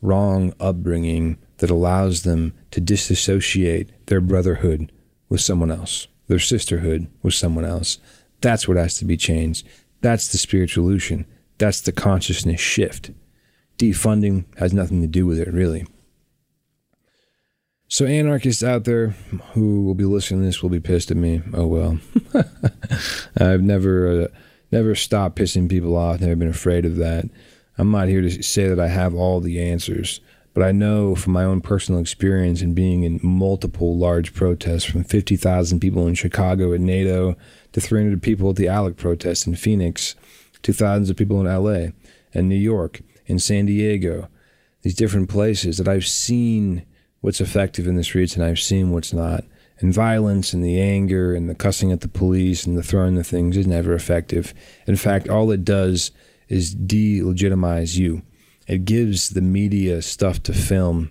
wrong 0.00 0.54
upbringing 0.58 1.36
that 1.58 1.68
allows 1.68 2.22
them 2.22 2.54
to 2.70 2.80
disassociate 2.80 3.90
their 4.06 4.22
brotherhood 4.22 4.92
with 5.28 5.42
someone 5.42 5.70
else, 5.70 6.08
their 6.26 6.38
sisterhood 6.38 7.06
with 7.22 7.34
someone 7.34 7.66
else. 7.66 7.98
That's 8.40 8.66
what 8.66 8.78
has 8.78 8.96
to 8.96 9.04
be 9.04 9.18
changed. 9.18 9.68
That's 10.00 10.28
the 10.28 10.38
spiritualution. 10.38 11.26
That's 11.58 11.82
the 11.82 11.92
consciousness 11.92 12.62
shift. 12.62 13.10
Defunding 13.76 14.46
has 14.56 14.72
nothing 14.72 15.02
to 15.02 15.06
do 15.06 15.26
with 15.26 15.38
it, 15.38 15.52
really. 15.52 15.86
So, 17.88 18.06
anarchists 18.06 18.62
out 18.62 18.84
there 18.84 19.08
who 19.52 19.82
will 19.82 19.94
be 19.94 20.04
listening 20.04 20.40
to 20.40 20.46
this 20.46 20.62
will 20.62 20.70
be 20.70 20.80
pissed 20.80 21.10
at 21.10 21.18
me. 21.18 21.42
Oh 21.52 21.66
well. 21.66 21.98
I've 23.38 23.62
never, 23.62 24.22
uh, 24.22 24.26
never 24.72 24.94
stopped 24.94 25.38
pissing 25.38 25.68
people 25.68 25.96
off. 25.96 26.20
Never 26.20 26.36
been 26.36 26.48
afraid 26.48 26.84
of 26.84 26.96
that. 26.96 27.24
I'm 27.78 27.90
not 27.90 28.08
here 28.08 28.20
to 28.20 28.42
say 28.42 28.68
that 28.68 28.80
I 28.80 28.88
have 28.88 29.14
all 29.14 29.40
the 29.40 29.60
answers, 29.60 30.20
but 30.52 30.62
I 30.62 30.72
know 30.72 31.14
from 31.14 31.32
my 31.32 31.44
own 31.44 31.60
personal 31.60 32.00
experience 32.00 32.60
in 32.60 32.74
being 32.74 33.04
in 33.04 33.20
multiple 33.22 33.96
large 33.96 34.34
protests, 34.34 34.84
from 34.84 35.04
50,000 35.04 35.80
people 35.80 36.06
in 36.06 36.14
Chicago 36.14 36.74
at 36.74 36.80
NATO 36.80 37.36
to 37.72 37.80
300 37.80 38.22
people 38.22 38.50
at 38.50 38.56
the 38.56 38.66
ALEC 38.66 38.96
protest 38.96 39.46
in 39.46 39.54
Phoenix, 39.54 40.14
to 40.62 40.72
thousands 40.72 41.10
of 41.10 41.16
people 41.16 41.40
in 41.40 41.46
LA 41.46 41.92
and 42.34 42.48
New 42.48 42.54
York 42.56 43.00
and 43.28 43.40
San 43.40 43.66
Diego, 43.66 44.28
these 44.82 44.94
different 44.94 45.28
places 45.28 45.78
that 45.78 45.88
I've 45.88 46.06
seen 46.06 46.84
what's 47.20 47.40
effective 47.40 47.86
in 47.86 47.96
the 47.96 48.04
streets 48.04 48.34
and 48.34 48.44
I've 48.44 48.58
seen 48.58 48.90
what's 48.90 49.12
not. 49.12 49.44
And 49.80 49.94
violence 49.94 50.52
and 50.52 50.62
the 50.62 50.80
anger 50.80 51.34
and 51.34 51.48
the 51.48 51.54
cussing 51.54 51.90
at 51.90 52.02
the 52.02 52.08
police 52.08 52.66
and 52.66 52.76
the 52.76 52.82
throwing 52.82 53.14
the 53.14 53.24
things 53.24 53.56
is 53.56 53.66
never 53.66 53.94
effective. 53.94 54.52
In 54.86 54.96
fact, 54.96 55.28
all 55.28 55.50
it 55.50 55.64
does 55.64 56.10
is 56.48 56.74
delegitimize 56.74 57.96
you. 57.96 58.22
It 58.66 58.84
gives 58.84 59.30
the 59.30 59.40
media 59.40 60.02
stuff 60.02 60.42
to 60.44 60.52
film 60.52 61.10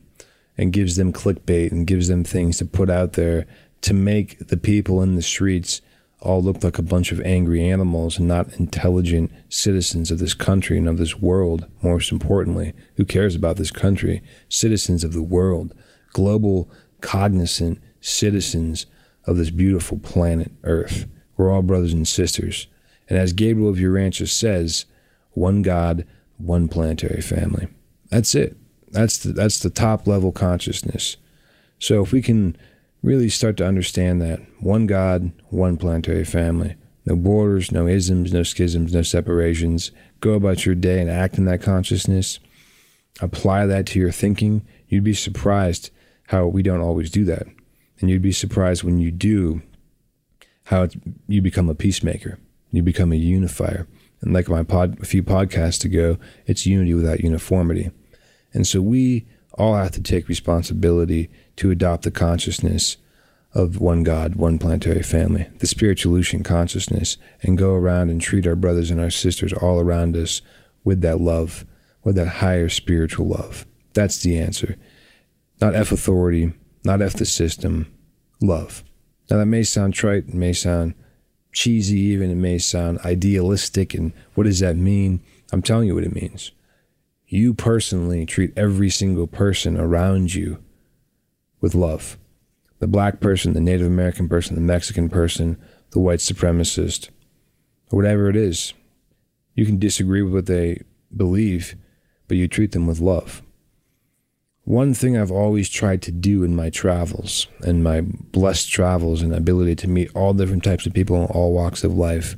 and 0.57 0.73
gives 0.73 0.97
them 0.97 1.13
clickbait 1.13 1.71
and 1.71 1.87
gives 1.87 2.07
them 2.07 2.23
things 2.23 2.57
to 2.59 2.65
put 2.65 2.89
out 2.89 3.13
there 3.13 3.47
to 3.81 3.93
make 3.93 4.37
the 4.47 4.57
people 4.57 5.01
in 5.01 5.15
the 5.15 5.21
streets 5.21 5.81
all 6.21 6.43
look 6.43 6.63
like 6.63 6.77
a 6.77 6.83
bunch 6.83 7.11
of 7.11 7.21
angry 7.21 7.63
animals 7.63 8.17
and 8.17 8.27
not 8.27 8.53
intelligent 8.59 9.31
citizens 9.47 10.11
of 10.11 10.19
this 10.19 10.33
country 10.33 10.77
and 10.77 10.89
of 10.89 10.97
this 10.97 11.17
world. 11.17 11.65
Most 11.81 12.11
importantly, 12.11 12.73
who 12.97 13.05
cares 13.05 13.35
about 13.35 13.55
this 13.55 13.71
country? 13.71 14.21
Citizens 14.49 15.03
of 15.03 15.13
the 15.13 15.23
world, 15.23 15.73
global, 16.11 16.69
cognizant 17.01 17.81
citizens 18.01 18.85
of 19.25 19.37
this 19.37 19.49
beautiful 19.49 19.99
planet 19.99 20.51
Earth. 20.63 21.05
We're 21.37 21.51
all 21.51 21.61
brothers 21.61 21.93
and 21.93 22.07
sisters. 22.07 22.67
And 23.07 23.17
as 23.17 23.33
Gabriel 23.33 23.69
of 23.69 23.77
Urantia 23.77 24.27
says, 24.27 24.85
one 25.31 25.61
God, 25.61 26.05
one 26.37 26.67
planetary 26.67 27.21
family. 27.21 27.67
That's 28.09 28.35
it. 28.35 28.57
That's 28.91 29.17
the, 29.17 29.33
that's 29.33 29.59
the 29.59 29.69
top 29.69 30.07
level 30.07 30.31
consciousness. 30.31 31.17
So 31.79 32.03
if 32.03 32.11
we 32.11 32.21
can 32.21 32.57
really 33.01 33.29
start 33.29 33.57
to 33.57 33.65
understand 33.65 34.21
that 34.21 34.41
one 34.59 34.87
God, 34.87 35.31
one 35.49 35.77
planetary 35.77 36.25
family, 36.25 36.75
no 37.05 37.15
borders, 37.15 37.71
no 37.71 37.87
isms, 37.87 38.33
no 38.33 38.43
schisms, 38.43 38.93
no 38.93 39.01
separations, 39.01 39.91
go 40.19 40.33
about 40.33 40.65
your 40.65 40.75
day 40.75 40.99
and 40.99 41.09
act 41.09 41.37
in 41.37 41.45
that 41.45 41.61
consciousness, 41.61 42.39
apply 43.21 43.65
that 43.65 43.85
to 43.87 43.99
your 43.99 44.11
thinking, 44.11 44.65
you'd 44.87 45.03
be 45.03 45.13
surprised 45.13 45.91
how 46.27 46.45
we 46.45 46.61
don't 46.61 46.81
always 46.81 47.09
do 47.09 47.23
that. 47.25 47.47
And 47.99 48.09
you'd 48.09 48.21
be 48.21 48.31
surprised 48.31 48.83
when 48.83 48.99
you 48.99 49.11
do 49.11 49.61
how 50.65 50.87
you 51.27 51.41
become 51.41 51.69
a 51.69 51.75
peacemaker, 51.75 52.37
you 52.71 52.83
become 52.83 53.11
a 53.11 53.15
unifier. 53.15 53.87
And 54.21 54.33
like 54.33 54.49
my 54.49 54.63
pod, 54.63 54.99
a 55.01 55.05
few 55.05 55.23
podcasts 55.23 55.83
ago, 55.85 56.17
it's 56.45 56.65
unity 56.65 56.93
without 56.93 57.21
uniformity. 57.21 57.91
And 58.53 58.67
so 58.67 58.81
we 58.81 59.25
all 59.53 59.75
have 59.75 59.91
to 59.91 60.01
take 60.01 60.27
responsibility 60.27 61.29
to 61.57 61.71
adopt 61.71 62.03
the 62.03 62.11
consciousness 62.11 62.97
of 63.53 63.79
one 63.79 64.03
God, 64.03 64.35
one 64.35 64.59
planetary 64.59 65.01
family, 65.01 65.47
the 65.57 65.67
spiritualution 65.67 66.45
consciousness, 66.45 67.17
and 67.41 67.57
go 67.57 67.73
around 67.73 68.09
and 68.09 68.21
treat 68.21 68.45
our 68.45 68.55
brothers 68.55 68.91
and 68.91 68.99
our 68.99 69.09
sisters 69.09 69.53
all 69.53 69.79
around 69.79 70.15
us 70.15 70.41
with 70.83 71.01
that 71.01 71.19
love, 71.19 71.65
with 72.03 72.15
that 72.15 72.27
higher 72.27 72.69
spiritual 72.69 73.27
love. 73.27 73.65
That's 73.93 74.19
the 74.19 74.37
answer. 74.37 74.77
Not 75.59 75.75
F 75.75 75.91
authority, 75.91 76.53
not 76.89 77.03
F 77.03 77.13
the 77.13 77.25
system, 77.25 77.85
love. 78.41 78.83
Now 79.29 79.37
that 79.37 79.45
may 79.45 79.61
sound 79.61 79.93
trite, 79.93 80.27
it 80.27 80.33
may 80.33 80.53
sound 80.53 80.95
cheesy, 81.51 81.99
even 81.99 82.31
it 82.31 82.35
may 82.35 82.57
sound 82.57 82.97
idealistic. 83.05 83.93
And 83.93 84.11
what 84.33 84.45
does 84.45 84.59
that 84.61 84.75
mean? 84.75 85.21
I'm 85.51 85.61
telling 85.61 85.87
you 85.87 85.93
what 85.93 86.03
it 86.03 86.15
means. 86.15 86.51
You 87.27 87.53
personally 87.53 88.25
treat 88.25 88.57
every 88.57 88.89
single 88.89 89.27
person 89.27 89.79
around 89.79 90.33
you 90.33 90.63
with 91.61 91.75
love 91.75 92.17
the 92.79 92.87
black 92.87 93.19
person, 93.19 93.53
the 93.53 93.59
Native 93.59 93.85
American 93.85 94.27
person, 94.27 94.55
the 94.55 94.61
Mexican 94.61 95.09
person, 95.09 95.57
the 95.91 95.99
white 95.99 96.19
supremacist, 96.19 97.09
whatever 97.89 98.29
it 98.29 98.37
is. 98.37 98.73
You 99.53 99.65
can 99.65 99.77
disagree 99.77 100.23
with 100.23 100.33
what 100.33 100.45
they 100.45 100.81
believe, 101.15 101.75
but 102.29 102.37
you 102.37 102.47
treat 102.47 102.71
them 102.71 102.87
with 102.87 103.01
love. 103.01 103.43
One 104.69 104.93
thing 104.93 105.17
I've 105.17 105.31
always 105.31 105.67
tried 105.67 106.03
to 106.03 106.11
do 106.11 106.43
in 106.43 106.55
my 106.55 106.69
travels 106.69 107.47
and 107.61 107.83
my 107.83 108.01
blessed 108.01 108.69
travels 108.71 109.23
and 109.23 109.33
ability 109.33 109.75
to 109.77 109.87
meet 109.87 110.11
all 110.13 110.31
different 110.31 110.63
types 110.63 110.85
of 110.85 110.93
people 110.93 111.15
in 111.15 111.25
all 111.25 111.53
walks 111.53 111.83
of 111.83 111.97
life 111.97 112.35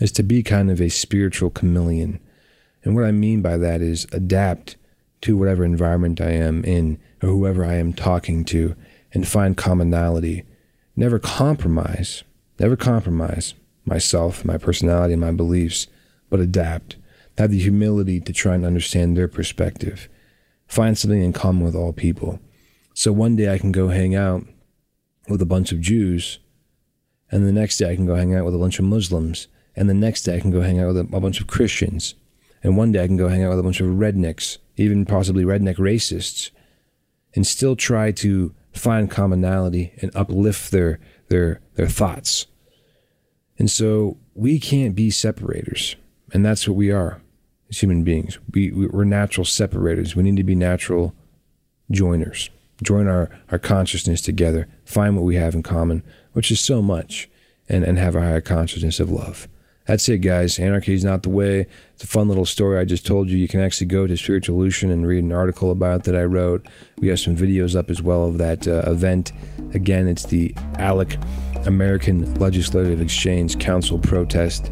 is 0.00 0.10
to 0.12 0.24
be 0.24 0.42
kind 0.42 0.72
of 0.72 0.80
a 0.80 0.88
spiritual 0.88 1.50
chameleon. 1.50 2.18
And 2.82 2.96
what 2.96 3.04
I 3.04 3.12
mean 3.12 3.42
by 3.42 3.56
that 3.58 3.80
is 3.80 4.08
adapt 4.10 4.74
to 5.20 5.36
whatever 5.36 5.64
environment 5.64 6.20
I 6.20 6.32
am 6.32 6.64
in 6.64 6.98
or 7.22 7.28
whoever 7.28 7.64
I 7.64 7.74
am 7.74 7.92
talking 7.92 8.44
to 8.46 8.74
and 9.14 9.28
find 9.28 9.56
commonality. 9.56 10.42
Never 10.96 11.20
compromise, 11.20 12.24
never 12.58 12.74
compromise 12.74 13.54
myself, 13.84 14.44
my 14.44 14.58
personality, 14.58 15.12
and 15.12 15.22
my 15.22 15.30
beliefs, 15.30 15.86
but 16.28 16.40
adapt. 16.40 16.96
Have 17.38 17.52
the 17.52 17.60
humility 17.60 18.18
to 18.18 18.32
try 18.32 18.56
and 18.56 18.64
understand 18.66 19.16
their 19.16 19.28
perspective 19.28 20.08
find 20.68 20.96
something 20.96 21.22
in 21.22 21.32
common 21.32 21.64
with 21.64 21.74
all 21.74 21.92
people. 21.92 22.38
So 22.94 23.12
one 23.12 23.36
day 23.36 23.52
I 23.52 23.58
can 23.58 23.72
go 23.72 23.88
hang 23.88 24.14
out 24.14 24.44
with 25.28 25.42
a 25.42 25.46
bunch 25.46 25.72
of 25.72 25.80
Jews, 25.80 26.38
and 27.30 27.44
the 27.44 27.52
next 27.52 27.78
day 27.78 27.90
I 27.90 27.96
can 27.96 28.06
go 28.06 28.14
hang 28.14 28.34
out 28.34 28.44
with 28.44 28.54
a 28.54 28.58
bunch 28.58 28.78
of 28.78 28.84
Muslims, 28.84 29.48
and 29.74 29.88
the 29.88 29.94
next 29.94 30.22
day 30.22 30.36
I 30.36 30.40
can 30.40 30.50
go 30.50 30.60
hang 30.60 30.78
out 30.78 30.88
with 30.88 30.98
a, 30.98 31.16
a 31.16 31.20
bunch 31.20 31.40
of 31.40 31.46
Christians, 31.46 32.14
and 32.62 32.76
one 32.76 32.92
day 32.92 33.02
I 33.02 33.06
can 33.06 33.16
go 33.16 33.28
hang 33.28 33.42
out 33.42 33.50
with 33.50 33.58
a 33.58 33.62
bunch 33.62 33.80
of 33.80 33.88
rednecks, 33.88 34.58
even 34.76 35.06
possibly 35.06 35.44
redneck 35.44 35.76
racists, 35.76 36.50
and 37.34 37.46
still 37.46 37.76
try 37.76 38.12
to 38.12 38.54
find 38.72 39.10
commonality 39.10 39.92
and 40.00 40.14
uplift 40.14 40.70
their 40.70 41.00
their 41.28 41.60
their 41.74 41.88
thoughts. 41.88 42.46
And 43.58 43.70
so 43.70 44.18
we 44.34 44.58
can't 44.58 44.94
be 44.94 45.10
separators, 45.10 45.96
and 46.32 46.44
that's 46.44 46.66
what 46.66 46.76
we 46.76 46.90
are 46.90 47.20
as 47.70 47.78
human 47.78 48.04
beings. 48.04 48.38
We, 48.52 48.72
we're 48.72 49.04
natural 49.04 49.44
separators. 49.44 50.16
We 50.16 50.22
need 50.22 50.36
to 50.36 50.44
be 50.44 50.54
natural 50.54 51.14
joiners. 51.90 52.50
Join 52.82 53.08
our, 53.08 53.30
our 53.50 53.58
consciousness 53.58 54.20
together, 54.20 54.68
find 54.84 55.16
what 55.16 55.24
we 55.24 55.34
have 55.36 55.54
in 55.54 55.62
common, 55.62 56.02
which 56.32 56.50
is 56.50 56.60
so 56.60 56.80
much, 56.80 57.28
and, 57.68 57.84
and 57.84 57.98
have 57.98 58.14
a 58.14 58.20
higher 58.20 58.40
consciousness 58.40 59.00
of 59.00 59.10
love. 59.10 59.48
That's 59.86 60.06
it, 60.10 60.18
guys. 60.18 60.58
Anarchy 60.58 60.92
is 60.92 61.02
not 61.02 61.22
the 61.22 61.30
way. 61.30 61.66
It's 61.94 62.04
a 62.04 62.06
fun 62.06 62.28
little 62.28 62.44
story 62.44 62.78
I 62.78 62.84
just 62.84 63.06
told 63.06 63.30
you. 63.30 63.38
You 63.38 63.48
can 63.48 63.60
actually 63.60 63.86
go 63.86 64.06
to 64.06 64.16
Spiritual 64.18 64.58
Spiritualution 64.58 64.92
and 64.92 65.06
read 65.06 65.24
an 65.24 65.32
article 65.32 65.70
about 65.70 66.04
that 66.04 66.14
I 66.14 66.24
wrote. 66.24 66.68
We 66.98 67.08
have 67.08 67.18
some 67.18 67.34
videos 67.34 67.74
up 67.74 67.88
as 67.88 68.02
well 68.02 68.26
of 68.26 68.36
that 68.36 68.68
uh, 68.68 68.82
event. 68.86 69.32
Again, 69.72 70.06
it's 70.06 70.26
the 70.26 70.50
ALEC 70.74 71.18
American 71.66 72.34
Legislative 72.34 73.00
Exchange 73.00 73.58
Council 73.58 73.98
protest 73.98 74.70